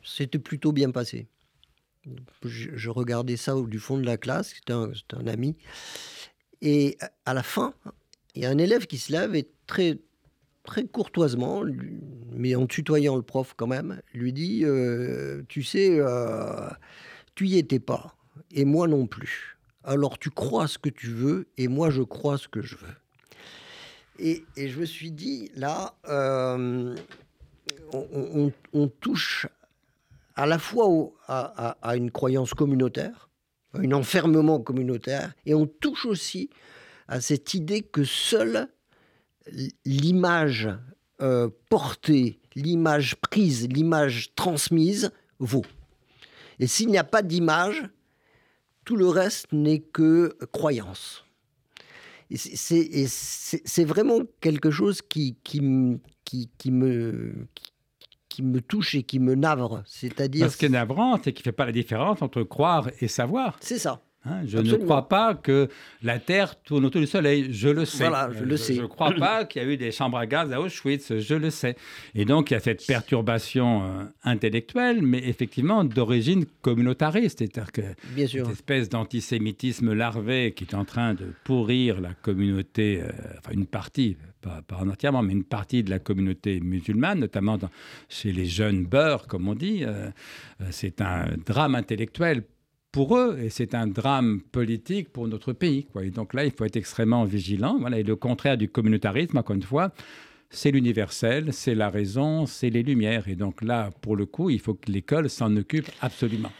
[0.05, 1.26] C'était plutôt bien passé.
[2.44, 5.57] Je, regardais ça du fond de la classe, c'était un, ami.
[6.61, 7.74] Et à la fin,
[8.34, 9.98] il y a un élève qui se lève et très,
[10.64, 11.64] très courtoisement,
[12.30, 16.68] mais en tutoyant le prof quand même, lui dit euh, Tu sais, euh,
[17.34, 18.14] tu y étais pas,
[18.52, 19.53] et moi non plus
[19.85, 22.95] alors tu crois ce que tu veux et moi je crois ce que je veux.
[24.18, 26.95] Et, je me suis dit, là, euh,
[27.93, 29.49] on, touche
[30.37, 30.89] à la fois
[31.26, 33.28] à, une croyance communautaire,
[33.72, 36.51] à un enfermement communautaire, et on touche aussi
[37.09, 38.68] à cette idée que seule
[39.85, 40.68] l'image
[41.20, 45.66] euh, portée, l'image prise, l'image transmise vaut.
[46.61, 47.82] Et s'il n'y a pas d'image,
[48.85, 51.24] tout le reste n'est que croyance.
[52.35, 55.61] C'est vraiment quelque chose qui, qui,
[56.24, 57.47] qui, qui me,
[58.28, 59.82] qui me touche et qui me navre.
[59.87, 60.51] C'est-à-dire.
[60.51, 63.57] Ce qui est navrant, c'est qu'il ne fait pas la différence entre croire et savoir.
[63.61, 64.03] C'est ça.
[64.27, 65.68] Hein, je ne crois pas que
[66.03, 68.09] la Terre tourne autour du Soleil, je le sais.
[68.09, 68.75] Voilà, je le sais.
[68.75, 71.35] Je ne crois pas qu'il y a eu des chambres à gaz à Auschwitz, je
[71.35, 71.77] le sais.
[72.14, 77.83] Et donc il y a cette perturbation euh, intellectuelle, mais effectivement d'origine communautariste, c'est-à-dire que
[78.14, 78.47] Bien sûr.
[78.47, 83.66] cette espèce d'antisémitisme larvé qui est en train de pourrir la communauté, euh, enfin une
[83.66, 87.59] partie, pas, entièrement, mais une partie de la communauté musulmane, notamment
[88.09, 89.85] chez les jeunes beurs, comme on dit.
[89.85, 90.11] Euh,
[90.70, 92.43] c'est un drame intellectuel
[92.95, 95.82] pour eux, et c'est un drame politique pour notre pays.
[95.86, 96.05] Quoi.
[96.05, 97.76] Et donc là, il faut être extrêmement vigilant.
[97.80, 97.99] Voilà.
[97.99, 99.90] Et le contraire du communautarisme, encore une fois,
[100.49, 103.26] c'est l'universel, c'est la raison, c'est les lumières.
[103.26, 106.53] Et donc là, pour le coup, il faut que l'école s'en occupe absolument.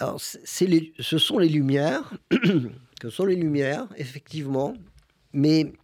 [0.00, 0.18] Alors,
[0.62, 2.10] les, ce sont les lumières,
[3.02, 4.72] ce sont les lumières, effectivement,
[5.34, 5.74] mais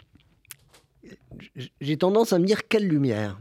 [1.83, 3.39] j'ai tendance à me dire quelle lumière?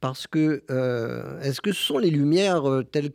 [0.00, 3.12] Parce que euh, est-ce que ce sont les lumières euh, telles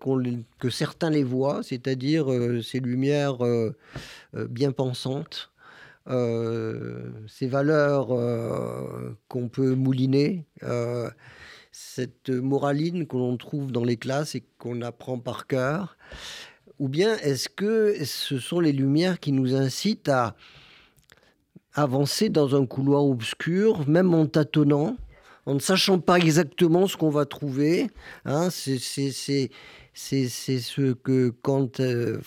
[0.60, 3.38] que certains les voient, c'est-à-dire euh, ces lumières
[4.34, 5.52] bien pensantes,
[6.08, 8.10] ces valeurs
[9.28, 10.46] qu'on peut mouliner,
[11.72, 15.98] cette moraline que l'on trouve dans les classes et qu'on apprend par cœur,
[16.80, 20.36] ou bien est-ce que ce sont les lumières qui nous incitent à
[21.74, 24.98] avancer dans un couloir obscur, même en tâtonnant
[25.46, 27.89] en ne sachant pas exactement ce qu'on va trouver.
[28.26, 32.20] Hein, c'est ce que quand euh,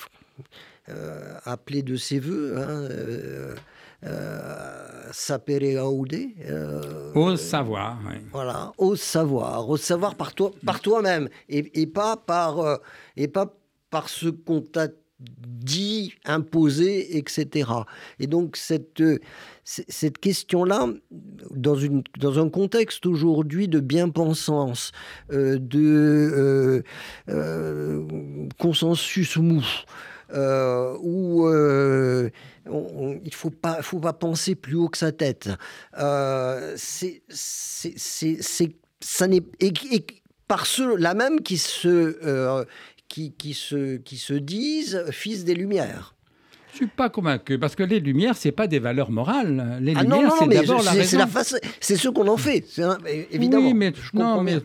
[1.45, 2.57] appelé de ses voeux.
[2.59, 2.89] Hein,
[5.13, 6.17] sapere aude.
[7.15, 7.99] au savoir.
[8.33, 12.79] Voilà, au savoir, au savoir par toi, par toi-même et, et, pas par
[13.17, 13.53] et pas
[13.91, 14.89] par ce qu'on t'a
[15.19, 17.71] dit, imposé, etc.
[18.19, 19.03] Et donc cette,
[19.65, 20.89] cette question-là,
[21.51, 21.77] dans,
[22.19, 24.93] dans un contexte aujourd'hui de bien-pensance,
[25.33, 26.83] euh, de euh,
[27.29, 28.07] euh,
[28.59, 29.65] consensus mou,
[30.31, 32.31] où il
[32.67, 35.49] ne faut pas, faut pas penser plus haut que sa tête,
[36.77, 37.23] c'est,
[39.01, 39.73] ça n'est et,
[40.49, 42.67] par ceux-là même qui se
[43.09, 46.15] qui, qui, se, qui se disent fils des Lumières.
[46.73, 49.79] Je suis pas convaincu parce que les lumières c'est pas des valeurs morales.
[49.81, 51.19] Les ah lumières c'est d'abord la raison.
[51.81, 52.67] C'est ce qu'on en fait,
[53.31, 53.67] évidemment.
[53.67, 54.59] Oui, mais, non, mais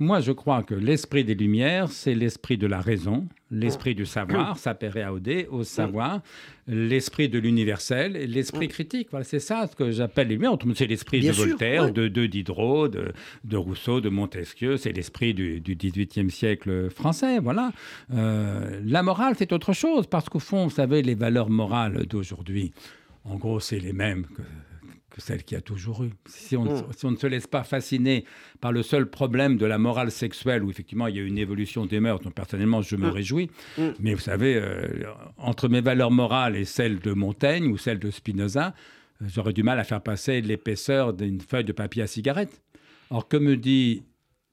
[0.00, 4.56] moi, je crois que l'esprit des Lumières, c'est l'esprit de la raison, l'esprit du savoir,
[4.58, 6.20] sapere aude, au savoir,
[6.68, 9.08] l'esprit de l'universel, l'esprit critique.
[9.10, 10.56] Voilà, c'est ça ce que j'appelle les Lumières.
[10.74, 14.76] C'est l'esprit de Voltaire, de, Diderot, de, Rousseau, de Montesquieu.
[14.76, 17.40] C'est l'esprit du, XVIIIe siècle français.
[17.40, 17.72] Voilà.
[18.14, 22.72] Euh, la morale, c'est autre chose, parce qu'au fond, vous savez, les valeurs morales d'aujourd'hui,
[23.24, 24.42] en gros, c'est les mêmes que
[25.18, 26.10] celle qui a toujours eu.
[26.26, 26.92] Si on, hmm.
[26.96, 28.24] si on, ne se laisse pas fasciner
[28.60, 31.86] par le seul problème de la morale sexuelle, où effectivement il y a une évolution
[31.86, 33.12] des mœurs, dont personnellement je me hmm.
[33.12, 33.88] réjouis, hmm.
[34.00, 35.04] mais vous savez, euh,
[35.36, 38.74] entre mes valeurs morales et celles de Montaigne ou celles de Spinoza,
[39.22, 42.62] euh, j'aurais du mal à faire passer l'épaisseur d'une feuille de papier à cigarette.
[43.10, 44.02] Or, que me dit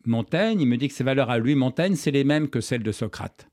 [0.05, 0.61] Montaigne?
[0.61, 2.91] Il me dit que ses valeurs à lui, Montaigne, c'est les mêmes que celles de
[2.91, 3.47] Socrate.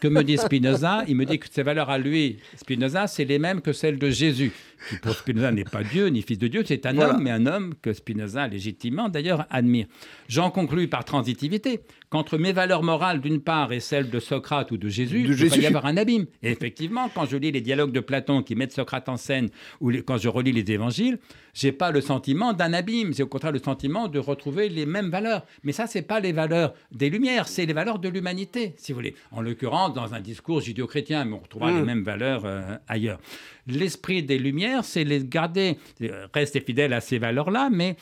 [0.00, 1.04] Que me dit Spinoza?
[1.08, 4.10] Il me dit que ses valeurs à lui, Spinoza, c'est les mêmes que celles de
[4.10, 4.52] Jésus,
[4.88, 7.46] qui pour Spinoza n'est pas Dieu ni fils de Dieu, c'est un homme, mais un
[7.46, 9.86] homme que Spinoza légitimement d'ailleurs admire.
[10.28, 11.80] J'en conclus par transitivité
[12.10, 15.60] qu'entre mes valeurs morales d'une part et celles de Socrate ou de Jésus, il peut
[15.60, 16.26] y avoir un abîme.
[16.42, 19.48] Et effectivement, quand je lis les dialogues de Platon qui mettent Socrate en scène,
[19.80, 21.18] ou quand je relis les évangiles,
[21.54, 25.10] j'ai pas le sentiment d'un abîme, j'ai au contraire le sentiment de retrouver les mêmes
[25.10, 25.44] valeurs.
[25.62, 28.96] Mais ça, c'est pas les valeurs des Lumières, c'est les valeurs de l'humanité, si vous
[28.96, 29.14] voulez.
[29.30, 31.84] En l'occurrence, dans un discours judéo-chrétien, mais on retrouvera les mmh.
[31.84, 33.20] mêmes valeurs euh, ailleurs.
[33.66, 37.96] L'esprit des Lumières, c'est les garder, euh, rester fidèle à ces valeurs-là, mais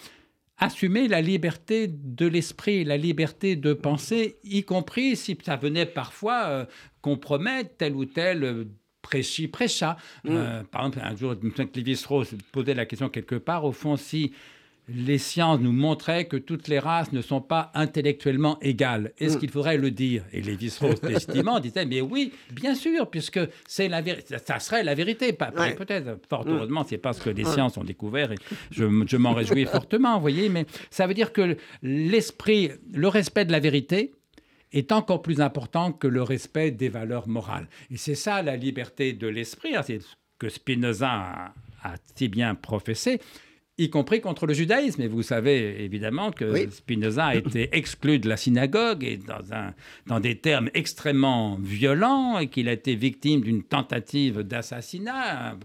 [0.58, 6.44] assumer la liberté de l'esprit, la liberté de penser, y compris si ça venait parfois
[6.44, 6.64] euh,
[7.00, 8.66] compromettre tel ou tel
[9.02, 9.96] prêchi, prêcha.
[10.24, 10.30] Mm.
[10.30, 11.34] Euh, par exemple, un jour,
[11.74, 14.32] Lévi-Strauss posait la question quelque part, au fond, si
[14.88, 19.12] les sciences nous montraient que toutes les races ne sont pas intellectuellement égales.
[19.18, 19.40] Est-ce mm.
[19.40, 20.24] qu'il faudrait le dire?
[20.32, 24.02] Et Lévi-Strauss, légitimement, disait, mais oui, bien sûr, puisque c'est la
[24.44, 25.32] ça serait la vérité.
[25.32, 26.50] Pas, Peut-être, fort mm.
[26.50, 28.36] heureusement, c'est parce que les sciences ont découvert, et
[28.70, 33.44] je, je m'en réjouis fortement, vous voyez, mais ça veut dire que l'esprit, le respect
[33.44, 34.12] de la vérité,
[34.72, 37.68] est encore plus important que le respect des valeurs morales.
[37.90, 40.08] Et c'est ça la liberté de l'esprit, hein, c'est ce
[40.38, 41.52] que Spinoza
[41.82, 43.20] a, si bien professé,
[43.78, 45.02] y compris contre le judaïsme.
[45.02, 49.74] Et vous savez évidemment que Spinoza a été exclu de la synagogue et dans, un,
[50.06, 55.56] dans des termes extrêmement violents et qu'il a été victime d'une tentative d'assassinat,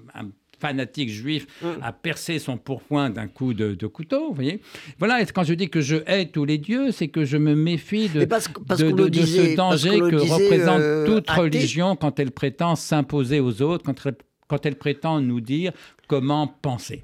[0.60, 1.68] fanatique juif mm.
[1.82, 4.62] a percé son pourpoint d'un coup de, couteau, vous voyez.
[4.99, 7.55] Voilà, et quand je dis que je hais tous les dieux, c'est que je me
[7.55, 13.84] méfie de, ce danger que représente euh, toute religion quand elle prétend s'imposer aux autres,
[13.84, 14.16] quand elle,
[14.47, 15.72] quand elle prétend nous dire
[16.08, 17.03] comment penser.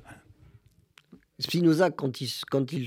[1.43, 2.29] Spinoza, quand il,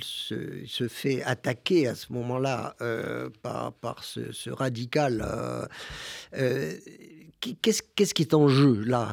[0.02, 5.24] se, fait attaquer à ce moment-là euh, par, ce, radical,
[6.34, 6.72] euh,
[7.40, 9.12] qu'est-ce qui est en jeu là?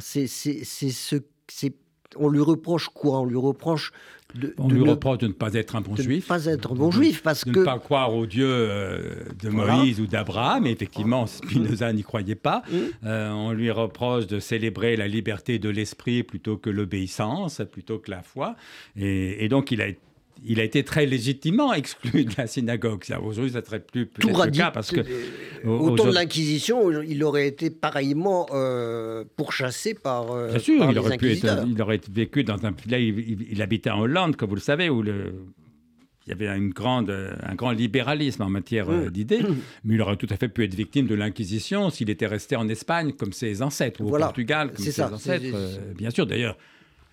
[2.16, 3.20] On lui reproche quoi?
[3.20, 3.92] On lui reproche
[4.36, 6.26] de, on lui reproche de ne pas être un bon juif.
[6.26, 7.60] Ne pas être un bon juif parce de que.
[7.60, 10.66] ne pas croire au Dieu euh, de Moïse ou d'Abraham.
[10.66, 12.64] Effectivement, Spinoza n'y croyait pas.
[12.70, 12.76] Mmh.
[13.06, 18.12] Euh, on lui reproche de célébrer la liberté de l'esprit plutôt que l'obéissance, plutôt que
[18.12, 18.56] la foi.
[18.96, 20.00] Et, et donc, il a été
[20.46, 23.04] il a été très légitimement exclu de la synagogue.
[23.24, 25.02] Aujourd'hui, ça serait plus peut-être le cas parce que
[25.66, 30.32] au temps de l'Inquisition, il aurait été pareillement euh, pourchassé par.
[30.32, 32.74] Euh, Bien sûr, il aurait pu être, il aurait vécu dans un.
[32.90, 35.34] Là, il, habitait en Hollande, comme vous le savez, où le,
[36.26, 37.10] il y avait une grande,
[37.42, 39.42] un grand libéralisme en matière euh, d'idées,
[39.84, 42.68] mais il aurait tout à fait pu être victime de l'Inquisition s'il était resté en
[42.68, 45.56] Espagne comme ses ancêtres, ou au Portugal comme ses ancêtres.
[45.96, 46.58] bien sûr, d'ailleurs,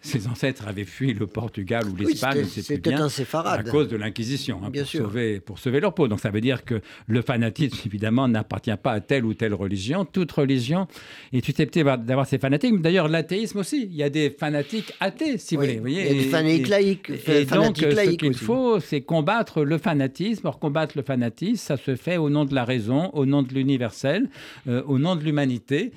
[0.03, 3.07] ses ancêtres avaient fui le Portugal ou l'Espagne, c'était bien,
[3.45, 6.09] à cause de l'Inquisition, hein, pour, sauver, pour sauver leur peau.
[6.09, 10.07] Donc ça veut dire que le fanatisme, évidemment, n'appartient pas à telle ou telle religion.
[10.07, 10.87] Toute religion
[11.33, 12.81] est susceptible d'avoir ses fanatiques.
[12.81, 13.89] D'ailleurs, l'athéisme aussi.
[13.91, 15.81] Il y a des fanatiques athées, si vous voulez.
[15.85, 17.11] il y a des fanatiques laïcs.
[17.27, 20.47] Et, donc, ce qu'il faut, c'est combattre le fanatisme.
[20.47, 23.53] Or, combattre le fanatisme, ça se fait au nom de la raison, au nom de
[23.53, 24.31] l'universel,
[24.67, 25.93] euh, au nom de l'humanité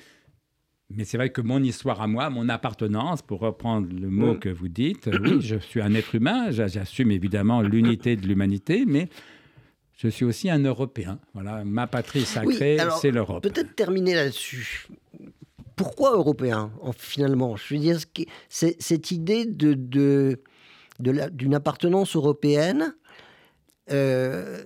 [0.96, 4.38] Mais c'est vrai que mon histoire à moi, mon appartenance, pour reprendre le mot Mm.
[4.38, 8.84] que vous dites, oui, je suis un être humain, j'a- j'assume évidemment l'unité de l'humanité,
[8.86, 9.08] mais
[9.96, 11.18] je suis aussi un Européen.
[11.34, 13.42] Voilà, ma patrie sacrée, c'est l'Europe.
[13.42, 14.86] Peut-être terminer là-dessus.
[15.76, 17.56] Pourquoi européen, en- finalement?
[17.56, 17.98] Je veux dire,
[18.48, 20.40] cette idée de, de,
[21.00, 22.94] de la- d'une appartenance européenne,
[23.90, 24.62] euh,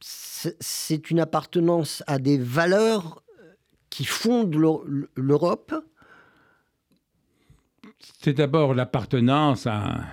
[0.00, 3.22] c'est une appartenance à des valeurs
[3.96, 5.74] qui fondent l'Eu- l'Europe.
[8.20, 10.04] C'est d'abord l'appartenance à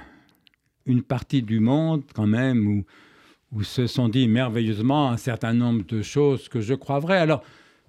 [0.85, 2.85] une partie du monde, quand même, où,
[3.51, 7.17] où se sont dit merveilleusement un certain nombre de choses que je crois vraies.
[7.17, 7.43] Alors,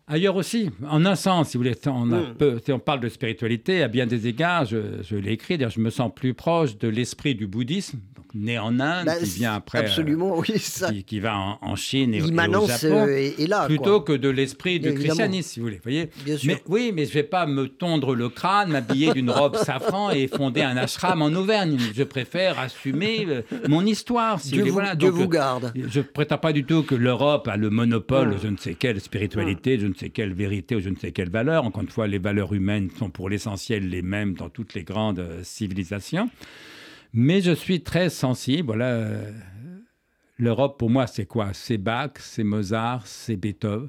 [0.07, 2.34] ailleurs aussi, en un sens, si vous voulez, on, a Mm.
[2.38, 5.80] peu- si on parle de spiritualité, à bien des égards, je, je l'ai écrit, je
[5.80, 9.55] me sens plus proche de l'esprit du bouddhisme, donc, né en Inde, Bah, qui vient
[9.55, 9.78] après.
[9.78, 10.90] euh, Absolument, oui, ça.
[10.92, 12.26] qui, qui va en, en Chine et, et au
[12.66, 13.07] Japon.
[13.07, 13.66] euh, est, est là.
[13.66, 14.16] Plutôt quoi.
[14.16, 15.05] que de l'esprit du Évidemment.
[15.07, 15.80] christianisme, si vous voulez.
[15.82, 16.48] voyez Bien sûr.
[16.52, 20.11] mais, oui, mais je ne vais pas me tondre le crâne, m'habiller d'une robe safran
[20.11, 21.78] et fonder un ashram en Auvergne.
[21.94, 24.40] Je préfère assumer euh, mon histoire.
[24.40, 24.70] Si Dieu, vous voulez.
[24.70, 25.72] vous, Voilà, Dieu donc, vous garde.
[25.88, 28.38] je ne prétends pas du tout que l'Europe a le monopole de Mm.
[28.42, 31.12] je ne sais quelle spiritualité, de je ne sais quelle vérité ou je ne sais
[31.12, 31.64] quelle valeur.
[31.64, 35.18] Encore une fois, les valeurs humaines sont pour l'essentiel les mêmes dans toutes les grandes
[35.18, 36.30] euh, civilisations.
[37.12, 38.66] Mais je suis très sensible.
[38.66, 39.32] Voilà, euh,
[40.38, 41.53] l'Europe pour moi, c'est quoi?
[41.53, 43.88] C'est Bach, c'est Mozart, c'est Beethoven.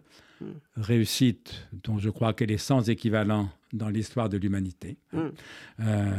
[0.77, 4.97] Réussite dont je crois qu'elle est sans équivalent dans l'histoire de l'humanité.
[5.11, 5.19] Mm.
[5.81, 6.11] Euh,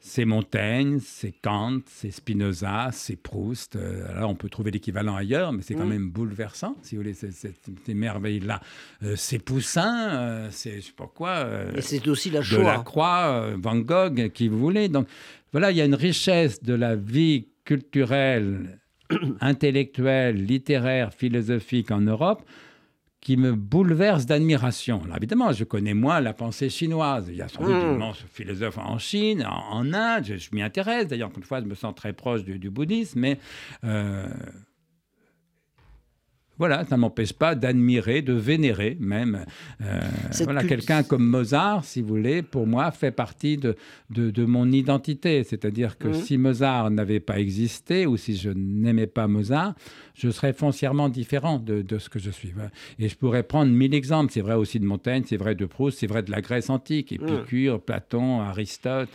[0.00, 3.76] c'est Montaigne, c'est Kant, c'est Spinoza, c'est Proust.
[3.76, 5.88] Euh, alors on peut trouver l'équivalent ailleurs, mais c'est quand Mm.
[5.90, 7.54] même bouleversant, si vous voulez, ces, ces-
[7.86, 8.60] ces merveilles-là.
[9.02, 11.30] Euh, c'est Poussin, euh, c'est je sais pas quoi.
[11.30, 12.62] euh, Et c'est aussi la de Shoah.
[12.62, 14.88] la Croix, euh, Van Gogh, qui vous voulez.
[14.88, 15.06] Donc
[15.52, 18.78] voilà, il y a une richesse de la vie culturelle,
[19.40, 22.42] intellectuelle, littéraire, philosophique en Europe
[23.20, 25.02] qui me bouleverse d'admiration.
[25.16, 27.26] Évidemment, je connais moins la pensée chinoise.
[27.28, 27.92] Il y a sans doute Mm.
[27.92, 30.24] d'immenses philosophes en Chine, en, en Inde.
[30.24, 31.08] Je, je m'y intéresse.
[31.08, 33.18] D'ailleurs, une fois, je me sens très proche du, du bouddhisme.
[33.20, 33.38] Mais
[33.84, 34.28] euh,
[36.58, 39.44] voilà, ça ne m'empêche pas d'admirer, de vénérer même.
[39.82, 40.00] euh,
[40.44, 43.76] voilà, quelqu'un comme Mozart, si vous voulez, pour moi, fait partie de,
[44.10, 45.44] de, de mon identité.
[45.44, 46.14] C'est-à-dire que Mhm.
[46.14, 49.74] si Mozart n'avait pas existé ou si je n'aimais pas Mozart,
[50.14, 52.52] je serais foncièrement différent de, de ce que je suis.
[52.98, 54.32] Et je pourrais prendre mille exemples.
[54.32, 57.12] C'est vrai aussi de Montaigne, c'est vrai de Proust, c'est vrai de la Grèce antique,
[57.12, 59.10] Épicure, Platon, Aristote,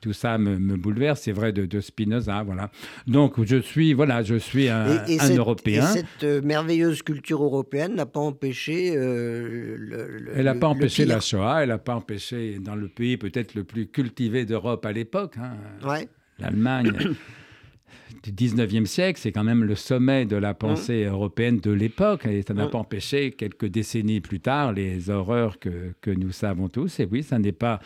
[0.00, 1.20] tout ça me, me bouleverse.
[1.22, 2.70] C'est vrai de, Spinoza, voilà.
[3.06, 5.90] Donc je suis, voilà, je suis un, Et, et un cette, Européen.
[5.90, 6.40] et cette euh,
[6.86, 11.62] merveilleuse culture européenne n'a pas empêché euh, le, le- Elle n'a pas empêché la Shoah,
[11.62, 15.56] elle n'a pas empêché dans le pays peut-être le plus cultivé d'Europe à l'époque, hein,
[15.86, 16.08] Ouais.
[16.38, 16.92] l'Allemagne
[18.22, 22.42] du 19e siècle, c'est quand même le sommet de la pensée européenne de l'époque, et
[22.42, 22.70] ça n'a Mm.
[22.70, 27.00] pas empêché quelques décennies plus tard les horreurs que, que nous savons tous.
[27.00, 27.80] Et oui, ça n'est pas...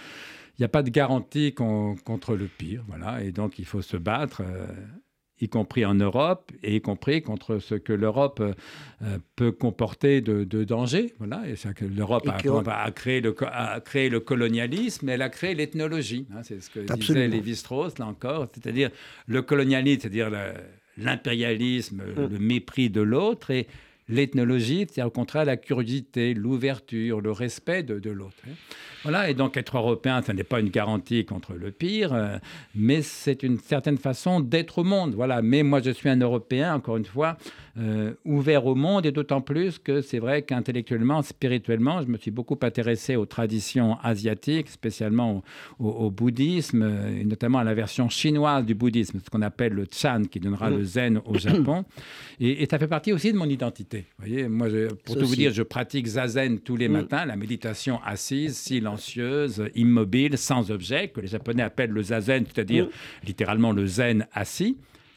[0.59, 3.81] Il n'y a pas de garantie con- contre le pire, voilà, et donc il faut
[3.83, 4.43] se battre.
[4.45, 4.67] euh,
[5.41, 8.53] y compris en Europe, et y compris contre ce que l'Europe euh,
[9.03, 11.15] euh, peut comporter de, de danger.
[11.19, 11.43] Voilà.
[11.49, 16.27] Et que l'Europe a, créé le, a créé le colonialisme, elle a créé l'ethnologie.
[16.35, 16.43] hein.
[16.43, 17.29] c'est ce que disait.
[17.29, 18.49] Lévi-Strauss, là encore.
[18.53, 18.91] C'est-à-dire
[19.27, 20.31] le colonialisme, c'est-à-dire
[20.97, 22.27] l'impérialisme, Mm.
[22.33, 23.67] le mépris de l'autre, et
[24.11, 28.37] l'ethnologie, c'est au contraire la curiosité, l'ouverture, le respect de, de l'autre.
[28.47, 28.53] hein.
[29.03, 32.37] Voilà, et donc être européen, ça n'est pas une garantie contre le pire, euh,
[32.75, 35.15] mais c'est une certaine façon d'être au monde.
[35.15, 37.39] Voilà, mais moi je suis un Européen, encore une fois,
[37.79, 42.31] euh, ouvert au monde, et d'autant plus que c'est vrai qu'intellectuellement, spirituellement, je me suis
[42.31, 45.43] beaucoup intéressé aux traditions asiatiques, spécialement
[45.79, 46.83] au, au- au bouddhisme,
[47.19, 50.69] et notamment à la version chinoise du bouddhisme, ce qu'on appelle le Chan, qui donnera
[50.69, 51.87] le zen au Japon.
[52.39, 54.00] Et, et ça fait partie aussi de mon identité.
[54.19, 56.93] Vous voyez, moi, je- pour tout vous dire, je pratique zazen tous les Mm.
[56.93, 62.65] matins, la méditation assise, silencieuse, immobile, sans objet, que les Japonais appellent le zazen, c'est-à
[62.65, 63.27] dire Mm.
[63.27, 64.77] littéralement le zen assis.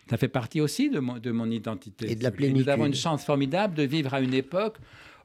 [0.09, 2.11] Ça fait partie aussi de mon, de mon identité.
[2.11, 2.51] Et de la voulez.
[2.51, 3.01] Nous avons une plénitude.
[3.01, 4.75] chance formidable de vivre à une époque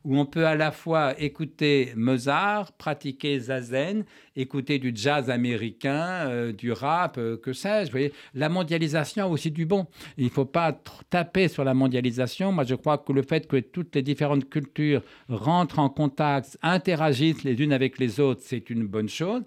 [0.08, 4.04] où on peut à la fois écouter Mozart, pratiquer zazen,
[4.36, 8.10] écouter du jazz américain, euh, du rap, euh, que sais-je.
[8.32, 9.86] La mondialisation a aussi du bon.
[10.16, 10.72] Il ne faut pas
[11.10, 12.52] taper sur la mondialisation.
[12.52, 17.44] Moi, je crois que le fait que toutes les différentes cultures rentrent en contact, interagissent
[17.44, 19.42] les unes avec les autres, c'est une bonne chose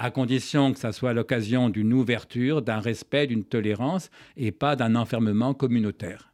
[0.00, 4.94] à condition que ça soit l'occasion d'une ouverture, d'un respect, d'une tolérance, et pas d'un
[4.94, 6.27] enfermement communautaire.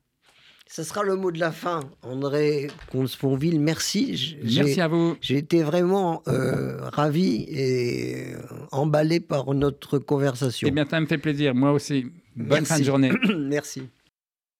[0.76, 1.84] Ce sera le mot de la fin.
[2.02, 4.36] André Consponville, merci.
[4.42, 5.16] Merci à vous.
[5.20, 8.38] J'ai été vraiment euh, ravi et euh,
[8.72, 10.66] emballé par notre conversation.
[10.66, 11.54] Eh bien, ça me fait plaisir.
[11.54, 12.06] Moi aussi.
[12.34, 13.12] Bonne fin de journée.
[13.38, 13.84] Merci.